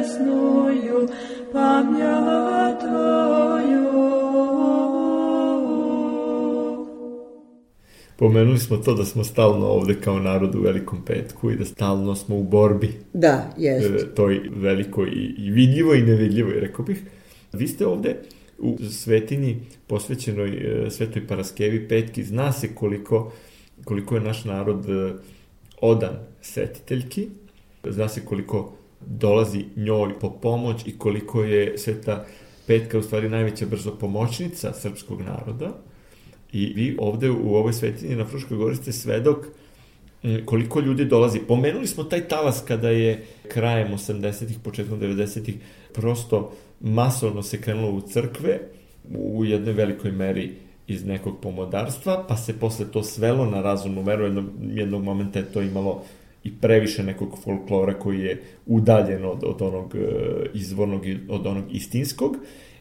[0.00, 0.28] česnuju
[1.52, 2.20] pamja
[2.80, 3.84] Tvoju.
[8.16, 12.14] Pomenuli smo to da smo stalno ovde kao narod u velikom petku i da stalno
[12.14, 14.04] smo u borbi Da, jest.
[14.04, 17.02] e, toj velikoj i, i vidljivoj i nevidljivoj, rekao bih.
[17.52, 18.16] Vi ste ovde
[18.58, 20.48] u svetinji posvećenoj
[20.86, 23.32] e, Svetoj Paraskevi petki, zna se koliko,
[23.84, 25.14] koliko je naš narod e,
[25.80, 27.28] odan svetiteljki,
[27.84, 28.72] zna se koliko
[29.06, 32.26] dolazi njoj po pomoć i koliko je Sveta
[32.66, 35.72] Petka u stvari najveća brzo pomoćnica srpskog naroda.
[36.52, 39.46] I vi ovde u ovoj svetinji na Fruškoj gori ste svedok
[40.22, 41.38] m, koliko ljudi dolazi.
[41.38, 45.54] Pomenuli smo taj talas kada je krajem 80-ih, početkom 90-ih
[45.92, 48.60] prosto masovno se krenulo u crkve
[49.14, 50.52] u jednoj velikoj meri
[50.86, 55.52] iz nekog pomodarstva, pa se posle to svelo na razumnu meru, jednog, jednog momenta je
[55.52, 56.02] to imalo
[56.44, 60.00] i previše nekog folklora koji je udaljen od, od onog e,
[60.54, 62.36] izvornog i od onog istinskog.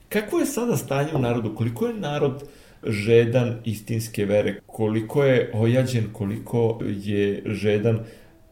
[0.09, 1.55] Kako je sada stanje u narodu?
[1.55, 2.43] Koliko je narod
[2.87, 4.59] žedan istinske vere?
[4.65, 6.09] Koliko je ojađen?
[6.13, 7.99] Koliko je žedan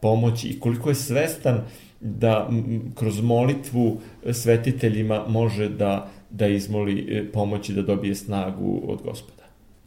[0.00, 1.60] pomoći i koliko je svestan
[2.00, 2.50] da
[2.94, 4.00] kroz molitvu
[4.32, 9.41] svetiteljima može da, da izmoli e, pomoći da dobije snagu od gospoda?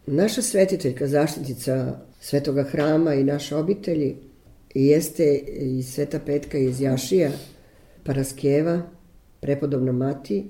[0.07, 4.15] Naša svetiteljka, zaštitnica svetoga hrama i naše obitelji
[4.75, 7.31] jeste i Sveta Petka iz Jašija,
[8.03, 8.81] Paraskeva,
[9.39, 10.49] prepodobna mati,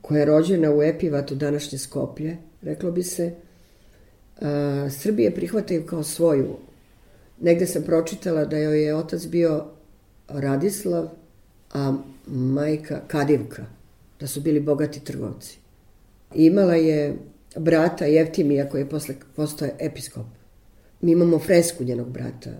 [0.00, 3.34] koja je rođena u Epivatu današnje Skoplje, reklo bi se,
[4.40, 6.56] a, Srbije prihvataju kao svoju.
[7.40, 9.64] Negde sam pročitala da joj je otac bio
[10.28, 11.08] Radislav,
[11.72, 13.66] a majka Kadivka,
[14.20, 15.58] da su bili bogati trgovci.
[16.34, 17.16] Imala je
[17.56, 20.26] brata Jevtimija koji je posle postao episkop.
[21.00, 22.50] Mi imamo fresku njenog brata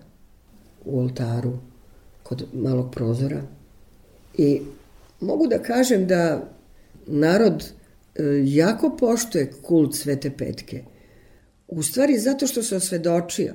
[0.85, 1.57] u oltaru
[2.23, 3.41] kod malog prozora
[4.37, 4.61] i
[5.19, 6.51] mogu da kažem da
[7.07, 10.83] narod e, jako poštuje kult Svete Petke.
[11.67, 13.53] U stvari zato što se osvedočio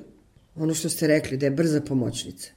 [0.57, 2.51] ono što ste rekli, da je brza pomoćnica.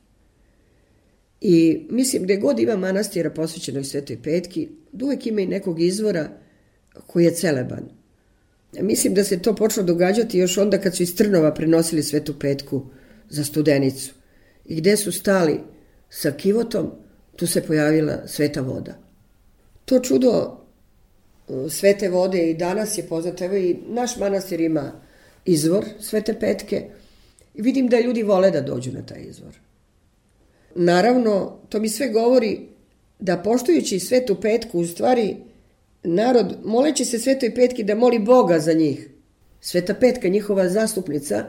[1.42, 6.30] I mislim, gde god ima manastira posvećenoj Svetoj Petki, da uvek ima i nekog izvora
[7.08, 8.03] koji je celeban.
[8.82, 12.86] Mislim da se to počelo događati još onda kad su iz Trnova prenosili Svetu Petku
[13.30, 14.14] za studenicu.
[14.66, 15.60] I gde su stali
[16.10, 16.92] sa kivotom,
[17.36, 18.98] tu se pojavila sveta voda.
[19.86, 20.58] To čudo
[21.50, 23.46] e, svete vode i danas je poznato.
[23.46, 24.92] Evo i naš manastir ima
[25.46, 26.86] izvor Svete Petke
[27.54, 29.60] i vidim da ljudi vole da dođu na taj izvor.
[30.76, 32.60] Naravno, to mi sve govori
[33.20, 35.38] da poštujući svetu petku, u stvari,
[36.04, 39.10] narod, moleći se svetoj petki da moli Boga za njih.
[39.62, 41.46] Sveta petka, njihova zastupnica,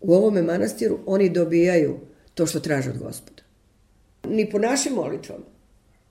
[0.00, 2.00] u ovome manastiru oni dobijaju
[2.34, 3.42] to što traže od gospoda.
[4.28, 5.44] Ni po našim molitvama.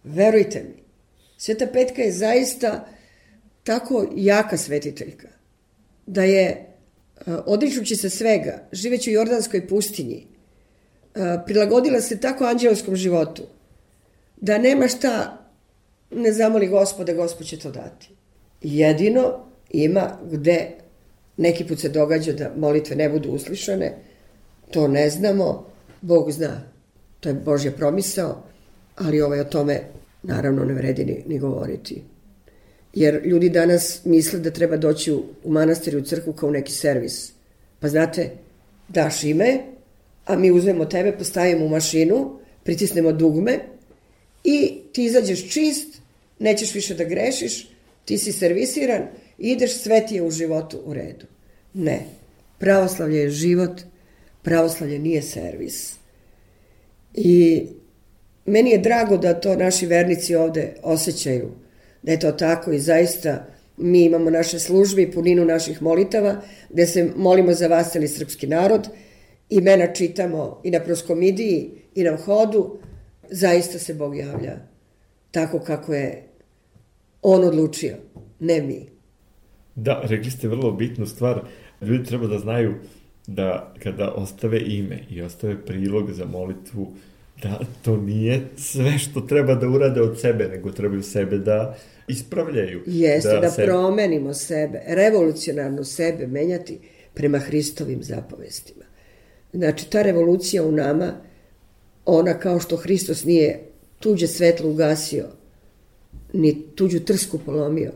[0.04, 0.84] Verujte mi.
[1.38, 2.88] Sveta petka je zaista
[3.64, 5.28] tako jaka svetiteljka
[6.06, 6.64] da je e,
[7.46, 10.28] odričući se svega, živeći u Jordanskoj pustinji,
[11.46, 13.44] prilagodila se tako anđelskom životu,
[14.38, 15.44] da nema šta
[16.12, 18.10] ne zamoli gospode, gospod će to dati.
[18.62, 19.34] Jedino
[19.70, 20.72] ima gde
[21.38, 23.98] neki put se događa da molitve ne budu uslišane,
[24.72, 25.66] to ne znamo,
[26.02, 26.62] Bog zna.
[27.20, 28.44] To je Božja promisao,
[28.96, 29.82] ali ovaj o tome
[30.24, 32.04] naravno ne vredi ni, ni govoriti.
[32.94, 36.72] Jer ljudi danas misle da treba doći u, u manastir i u crkvu kao neki
[36.72, 37.32] servis.
[37.80, 38.30] Pa znate,
[38.88, 39.60] daš ime,
[40.26, 43.60] a mi uzmemo tebe, postavimo u mašinu, pritisnemo dugme
[44.44, 45.97] i ti izađeš čist,
[46.40, 47.70] nećeš više da grešiš,
[48.06, 49.08] ti si servisiran
[49.38, 51.26] ideš, sve ti je u životu u redu.
[51.74, 52.00] Ne.
[52.58, 53.82] Pravoslavlje je život,
[54.42, 55.96] pravoslavlje nije servis.
[57.14, 57.64] I
[58.46, 61.52] meni je drago da to naši vernici ovde osjećaju,
[62.02, 66.86] da je to tako i zaista mi imamo naše službe i puninu naših molitava, gde
[66.86, 68.88] se molimo za vas celi srpski narod,
[69.50, 72.80] imena čitamo i na proskomidiji i na hodu,
[73.30, 74.77] zaista se Bog javlja
[75.32, 76.28] tako kako je
[77.22, 77.96] on odlučio,
[78.40, 78.86] ne mi.
[79.76, 81.42] Da, rekli ste vrlo bitnu stvar.
[81.82, 82.76] Ljudi treba da znaju
[83.28, 86.94] da kada ostave ime i ostave prilog za molitvu,
[87.44, 91.76] da to nije sve što treba da urade od sebe, nego trebaju sebe da
[92.08, 92.84] ispravljaju.
[92.86, 93.68] Jeste, da, da sebe...
[93.68, 96.80] promenimo sebe, revolucionarno sebe menjati
[97.14, 98.86] prema Hristovim zapovestima.
[99.54, 101.14] Znači, ta revolucija u nama,
[102.06, 103.60] ona kao što Hristos nije
[104.00, 105.26] tuđe svetlo ugasio,
[106.34, 107.92] ni tuđu trsku polomio,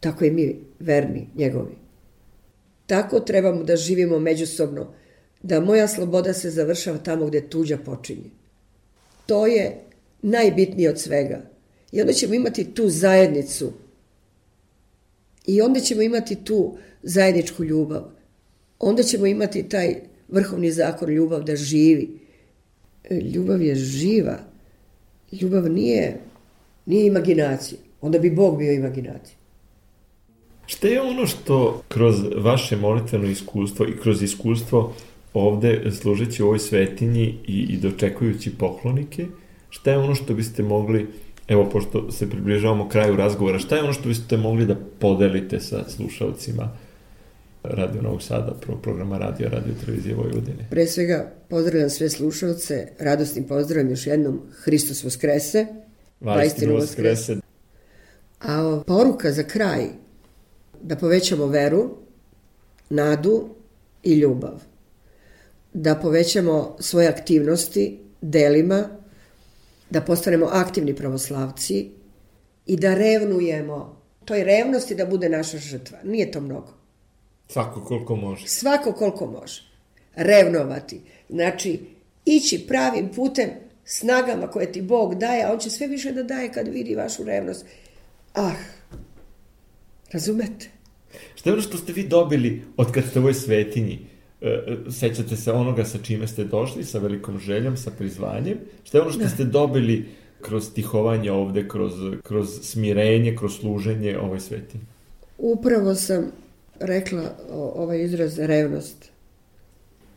[0.00, 1.74] tako i mi, verni njegovi.
[2.86, 4.94] Tako trebamo da živimo međusobno,
[5.42, 8.30] da moja sloboda se završava tamo gde tuđa počinje.
[9.26, 9.80] To je
[10.22, 11.40] najbitnije od svega.
[11.92, 13.72] I onda ćemo imati tu zajednicu.
[15.46, 18.02] I onda ćemo imati tu zajedničku ljubav.
[18.78, 19.96] Onda ćemo imati taj
[20.28, 22.18] vrhovni zakon ljubav da živi.
[23.04, 24.38] E, ljubav je živa.
[25.40, 26.20] Ljubav nije,
[26.86, 27.78] nije imaginacija.
[28.00, 29.36] Onda bi Bog bio imaginacija.
[30.66, 34.92] Šta je ono što kroz vaše molitveno iskustvo i kroz iskustvo
[35.34, 39.26] ovde služeći u ovoj svetinji i, i dočekujući poklonike,
[39.70, 41.06] šta je ono što biste mogli,
[41.48, 45.88] evo pošto se približavamo kraju razgovora, šta je ono što biste mogli da podelite sa
[45.88, 46.68] slušalcima
[47.62, 50.66] Radio Novog Sada, pro programa Radio, Radio Televizije Vojvodine.
[50.70, 55.66] Pre svega pozdravljam sve slušalce, radosnim pozdravom još jednom Hristos Voskrese.
[56.20, 57.36] Vajstinu Voskrese.
[58.40, 59.86] A poruka za kraj,
[60.82, 61.90] da povećamo veru,
[62.90, 63.48] nadu
[64.02, 64.62] i ljubav.
[65.72, 68.84] Da povećamo svoje aktivnosti delima,
[69.90, 71.90] da postanemo aktivni pravoslavci
[72.66, 74.02] i da revnujemo.
[74.24, 75.98] To je revnost i da bude naša žrtva.
[76.04, 76.81] Nije to mnogo.
[77.52, 78.48] Svako koliko može.
[78.48, 79.62] Svako koliko može.
[80.14, 81.00] Revnovati.
[81.28, 81.80] Znači,
[82.24, 83.48] ići pravim putem
[83.84, 87.24] snagama koje ti Bog daje, a on će sve više da daje kad vidi vašu
[87.24, 87.66] revnost.
[88.34, 88.52] Ah,
[90.12, 90.68] razumete?
[91.34, 93.98] Šta je ono što ste vi dobili od kad ste u ovoj svetinji?
[94.40, 98.58] E, e, sećate se onoga sa čime ste došli, sa velikom željom, sa prizvanjem?
[98.84, 99.28] Šta je ono što da.
[99.28, 100.08] ste dobili
[100.40, 101.92] kroz stihovanje ovde, kroz,
[102.22, 104.84] kroz smirenje, kroz služenje ovoj svetinji?
[105.38, 106.41] Upravo sam
[106.82, 107.36] rekla
[107.74, 109.10] ovaj izraz revnost.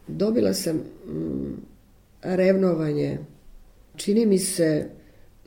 [0.08, 1.62] Dobila sam mm,
[2.22, 3.18] revnovanje.
[3.96, 4.90] Čini mi se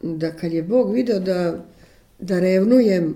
[0.03, 1.64] da kad je Bog video da,
[2.19, 3.14] da revnujem,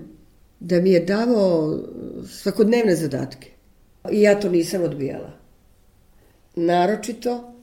[0.59, 1.79] da mi je davao
[2.27, 3.49] svakodnevne zadatke.
[4.11, 5.31] I ja to nisam odbijala.
[6.55, 7.53] Naročito,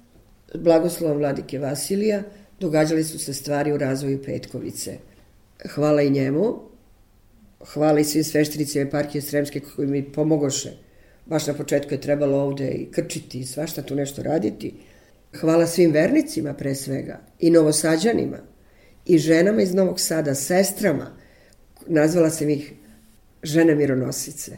[0.55, 2.23] blagoslovom vladike Vasilija,
[2.61, 4.99] događali su se stvari u razvoju Petkovice.
[5.75, 6.70] Hvala i njemu,
[7.65, 10.71] hvala i svim sveštenicima eparhije Sremske koji mi pomogoše.
[11.27, 14.75] Baš na početku je trebalo ovde i krčiti i svašta tu nešto raditi.
[15.41, 18.39] Hvala svim vernicima pre svega i novosađanima
[19.07, 21.17] i ženama iz Novog Sada, sestrama.
[21.87, 22.73] Nazvala sam ih
[23.43, 24.53] žene mironosice.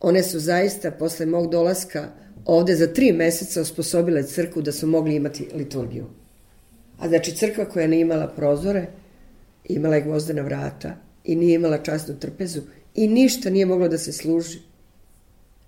[0.00, 2.08] One su zaista posle mog dolaska
[2.44, 6.06] ovde za tri meseca osposobile crkvu da su mogli imati liturgiju.
[6.98, 8.86] A znači crkva koja nije imala prozore,
[9.64, 12.60] imala je gvozdena vrata i nije imala časnu trpezu
[12.94, 14.58] i ništa nije moglo da se služi.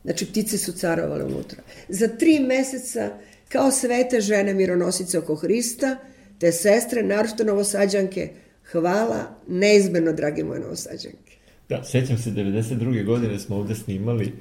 [0.05, 1.59] Znači ptice su carovale unutra.
[1.89, 3.11] Za tri meseca
[3.49, 5.97] kao svete žene mironosice oko Hrista,
[6.39, 8.31] te sestre, naročito novosađanke,
[8.73, 11.37] hvala neizmjerno, drage moje novosađanke.
[11.69, 13.05] Da, sećam se, 92.
[13.05, 14.33] godine smo ovde snimali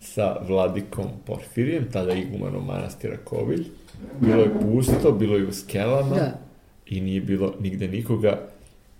[0.00, 3.64] sa vladikom Porfirijem, tada igumanom manastira Kovilj.
[4.20, 6.38] Bilo je pusto, bilo je u skelama da.
[6.86, 8.49] i nije bilo nigde nikoga.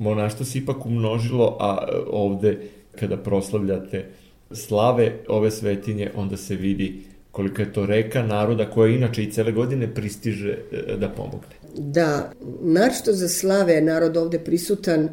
[0.01, 2.59] Monašto se ipak umnožilo, a e, ovde
[2.99, 4.07] kada proslavljate
[4.51, 9.53] slave ove svetinje, onda se vidi koliko je to reka naroda koja inače i cele
[9.53, 11.55] godine pristiže e, da pomogne.
[11.77, 12.33] Da,
[12.63, 15.09] našto za slave je narod ovde prisutan,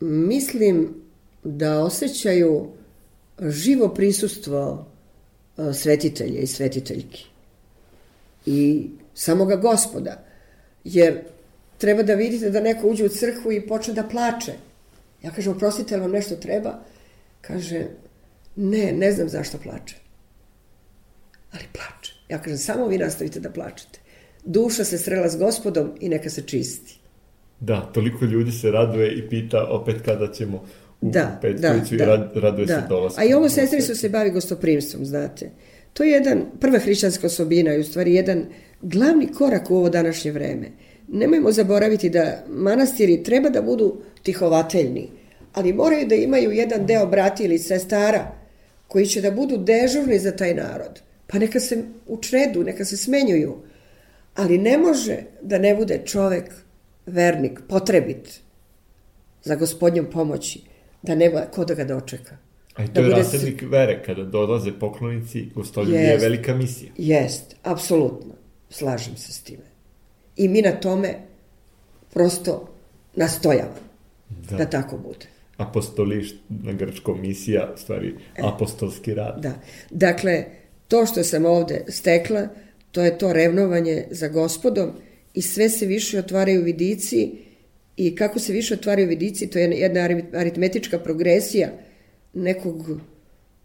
[0.00, 0.88] mislim
[1.44, 2.68] da osjećaju
[3.40, 4.86] živo prisustvo
[5.58, 7.24] e, svetitelja i svetiteljki
[8.46, 10.24] i samoga gospoda.
[10.84, 11.20] Jer
[11.82, 14.52] treba da vidite da neko uđe u crkvu i počne da plače.
[15.22, 16.76] Ja kažem, oprostite, vam nešto treba?
[17.40, 17.86] Kaže,
[18.56, 19.96] ne, ne znam zašto plače.
[21.52, 22.14] Ali plače.
[22.28, 23.98] Ja kažem, samo vi nastavite da plačete.
[24.44, 26.98] Duša se srela s gospodom i neka se čisti.
[27.60, 30.64] Da, toliko ljudi se raduje i pita opet kada ćemo
[31.00, 32.80] u da, Petkoviću da, i rad, raduje da.
[32.80, 33.20] se dolazku.
[33.20, 35.50] A i ovo su se bavi gostoprimstvom, znate.
[35.92, 38.44] To je jedan, prva hrišćanska osobina i u stvari jedan
[38.82, 40.68] glavni korak u ovo današnje vreme.
[41.12, 45.08] Nemojmo zaboraviti da manastiri treba da budu tihovateljni,
[45.52, 48.32] ali moraju da imaju jedan deo brati ili sestara
[48.88, 51.00] koji će da budu dežurni za taj narod.
[51.26, 53.56] Pa neka se učredu, neka se smenjuju.
[54.34, 56.44] Ali ne može da ne bude čovek
[57.06, 58.40] vernik, potrebit
[59.42, 60.60] za gospodnjom pomoći
[61.02, 62.36] da nema ko da ga dočeka.
[62.74, 63.66] A i to da je rasadnik s...
[63.70, 66.92] vere, kada dolaze poklonici, gostoljublje je velika misija.
[66.96, 68.34] Jest, apsolutno.
[68.70, 69.71] Slažem se s time.
[70.36, 71.14] I mi na tome
[72.12, 72.68] prosto
[73.16, 73.92] nastojavamo
[74.50, 75.26] da, da tako bude.
[75.56, 79.42] Apostoliš na grčkom misija, stvari e, apostolski rad.
[79.42, 79.52] Da.
[79.90, 80.44] Dakle,
[80.88, 82.48] to što sam ovde stekla,
[82.90, 84.90] to je to revnovanje za gospodom
[85.34, 87.42] i sve se više otvaraju vidici
[87.96, 90.00] I kako se više otvaraju vidici, to je jedna
[90.34, 91.68] aritmetička progresija
[92.32, 93.00] nekog,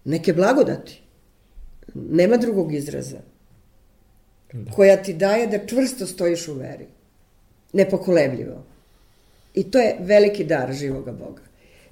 [0.05, 1.01] neke blagodati.
[1.93, 3.18] Nema drugog izraza.
[4.53, 4.71] Da.
[4.71, 6.85] Koja ti daje da čvrsto stojiš u veri.
[7.73, 8.63] Nepokolebljivo.
[9.53, 11.41] I to je veliki dar živoga Boga.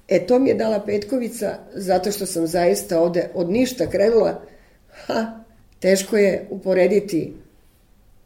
[0.08, 4.42] E, to mi je dala Petkovica zato što sam zaista ovde od ništa krenula.
[5.06, 5.44] Ha,
[5.80, 7.32] teško je uporediti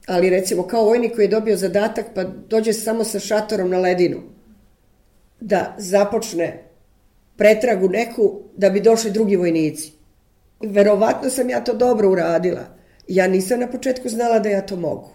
[0.07, 4.21] ali recimo kao vojnik koji je dobio zadatak pa dođe samo sa šatorom na ledinu
[5.41, 6.65] da započne
[7.37, 9.93] pretragu neku da bi došli drugi vojnici.
[10.61, 12.80] Verovatno sam ja to dobro uradila.
[13.11, 15.11] Ja nisam na početku znala da ja to mogu.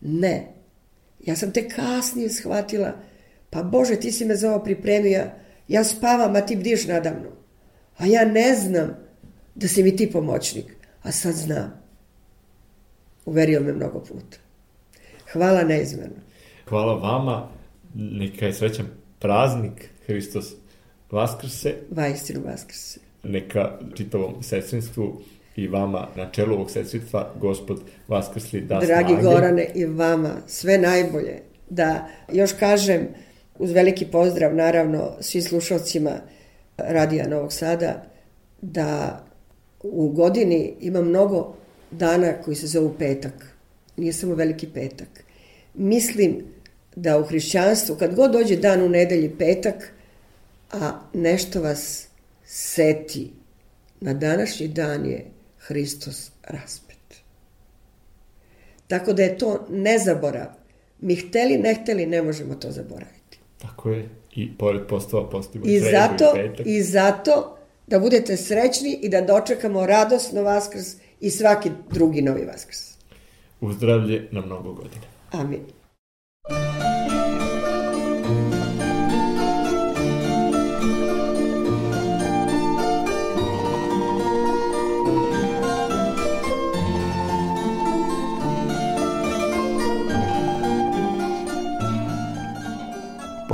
[0.00, 0.46] Ne.
[1.24, 2.92] Ja sam te kasnije shvatila,
[3.50, 5.24] pa Bože, ti si me za ovo pripremio,
[5.68, 7.30] ja spavam, a ti bdiš nadamno.
[7.98, 8.96] A ja ne znam
[9.54, 11.82] da si mi ti pomoćnik, a sad znam.
[13.24, 14.38] Uverio me mnogo puta.
[15.32, 16.16] Hvala neizmjerno.
[16.68, 17.48] Hvala vama.
[17.94, 18.86] Neka je srećan
[19.18, 20.52] praznik Hristos
[21.10, 21.74] Vaskrse.
[21.90, 23.00] Vajstinu Vaskrse.
[23.22, 25.22] Neka čitavom sestrinstvu
[25.56, 29.22] i vama na čelu ovog sestrinstva gospod Vaskrsli da Dragi snage.
[29.22, 31.40] Gorane i vama sve najbolje
[31.70, 33.08] da još kažem,
[33.58, 36.10] uz veliki pozdrav naravno svim slušalcima
[36.76, 38.06] Radija Novog Sada,
[38.62, 39.22] da
[39.82, 41.54] u godini ima mnogo
[41.90, 43.32] dana koji se zovu petak.
[43.96, 45.08] Nije samo veliki petak.
[45.74, 46.44] Mislim
[46.96, 49.92] da u hrišćanstvu, kad god dođe dan u nedelji petak,
[50.72, 52.08] a nešto vas
[52.44, 53.32] seti,
[54.00, 55.26] na današnji dan je
[55.66, 56.96] Hristos raspet.
[58.88, 60.46] Tako da je to nezaborav.
[61.00, 63.38] Mi hteli, ne hteli, ne možemo to zaboraviti.
[63.58, 64.08] Tako je.
[64.34, 66.66] I pored postava postavimo I zato, i petak.
[66.66, 70.86] I zato da budete srećni i da dočekamo radosno Vaskrs
[71.20, 72.78] i svaki drugi novi Vaskrs.
[73.60, 75.02] Uzdravlje na mnogo godina.
[75.30, 75.60] Amin.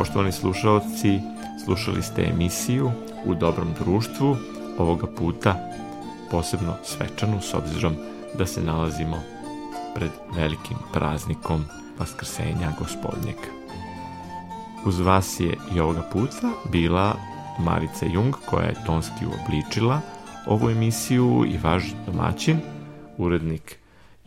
[0.02, 1.20] Poštovani slušaoci,
[1.64, 2.90] slušali ste emisiju
[3.24, 4.36] U dobrom društvu,
[4.78, 5.56] ovoga puta
[6.30, 7.94] posebno svečanu s obzirom
[8.38, 9.16] da se nalazimo
[9.94, 11.64] pred velikim praznikom
[11.98, 13.36] Vaskrsenja gospodnjeg.
[14.84, 17.16] Uz vas je i ovoga puta bila
[17.58, 20.00] Marica Jung koja je tonski uobličila
[20.46, 22.60] ovu emisiju i vaš domaćin,
[23.18, 23.78] urednik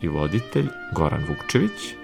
[0.01, 1.95] i voditelj Goran Vukčević.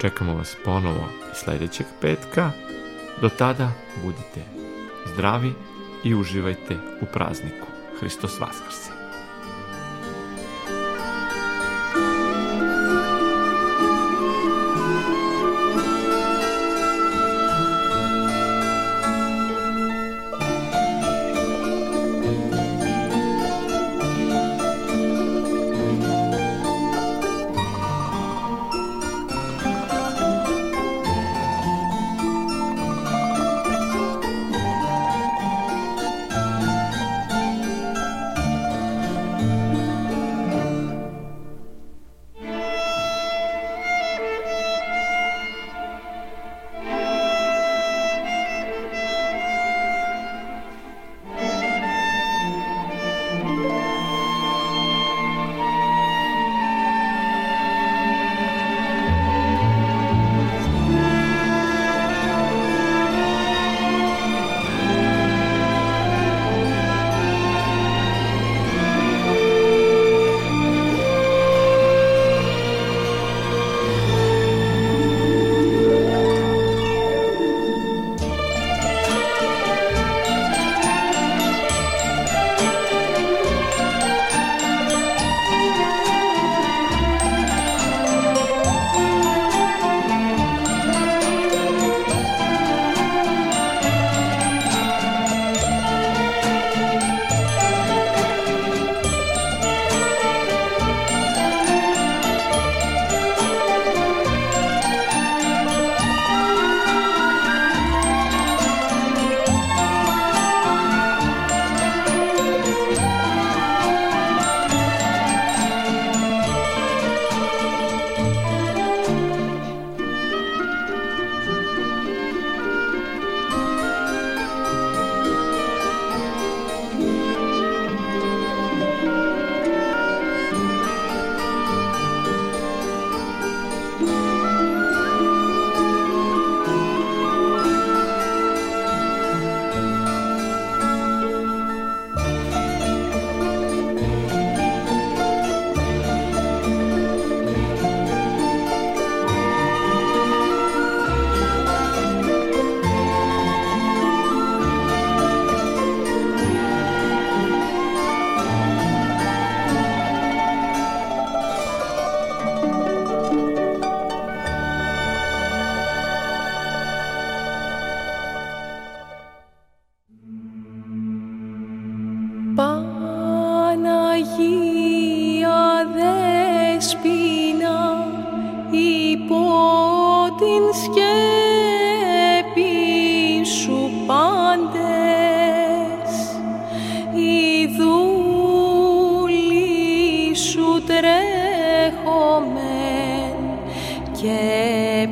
[0.00, 2.50] Čekamo vas ponovo sledećeg petka.
[3.20, 3.72] Do tada
[4.04, 4.42] budite
[5.14, 5.52] zdravi
[6.04, 7.66] i uživajte u prazniku.
[8.00, 9.01] Hristos Vaskrse!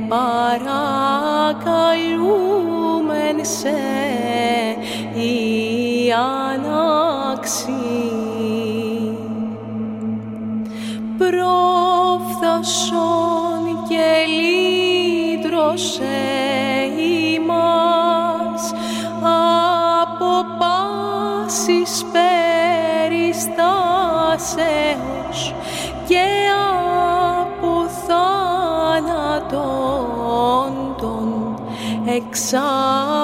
[0.07, 0.65] παρακαλούμεν
[3.41, 3.77] σε
[5.19, 7.71] η ανάξη
[11.17, 11.58] προφθασόν
[32.50, 33.19] song.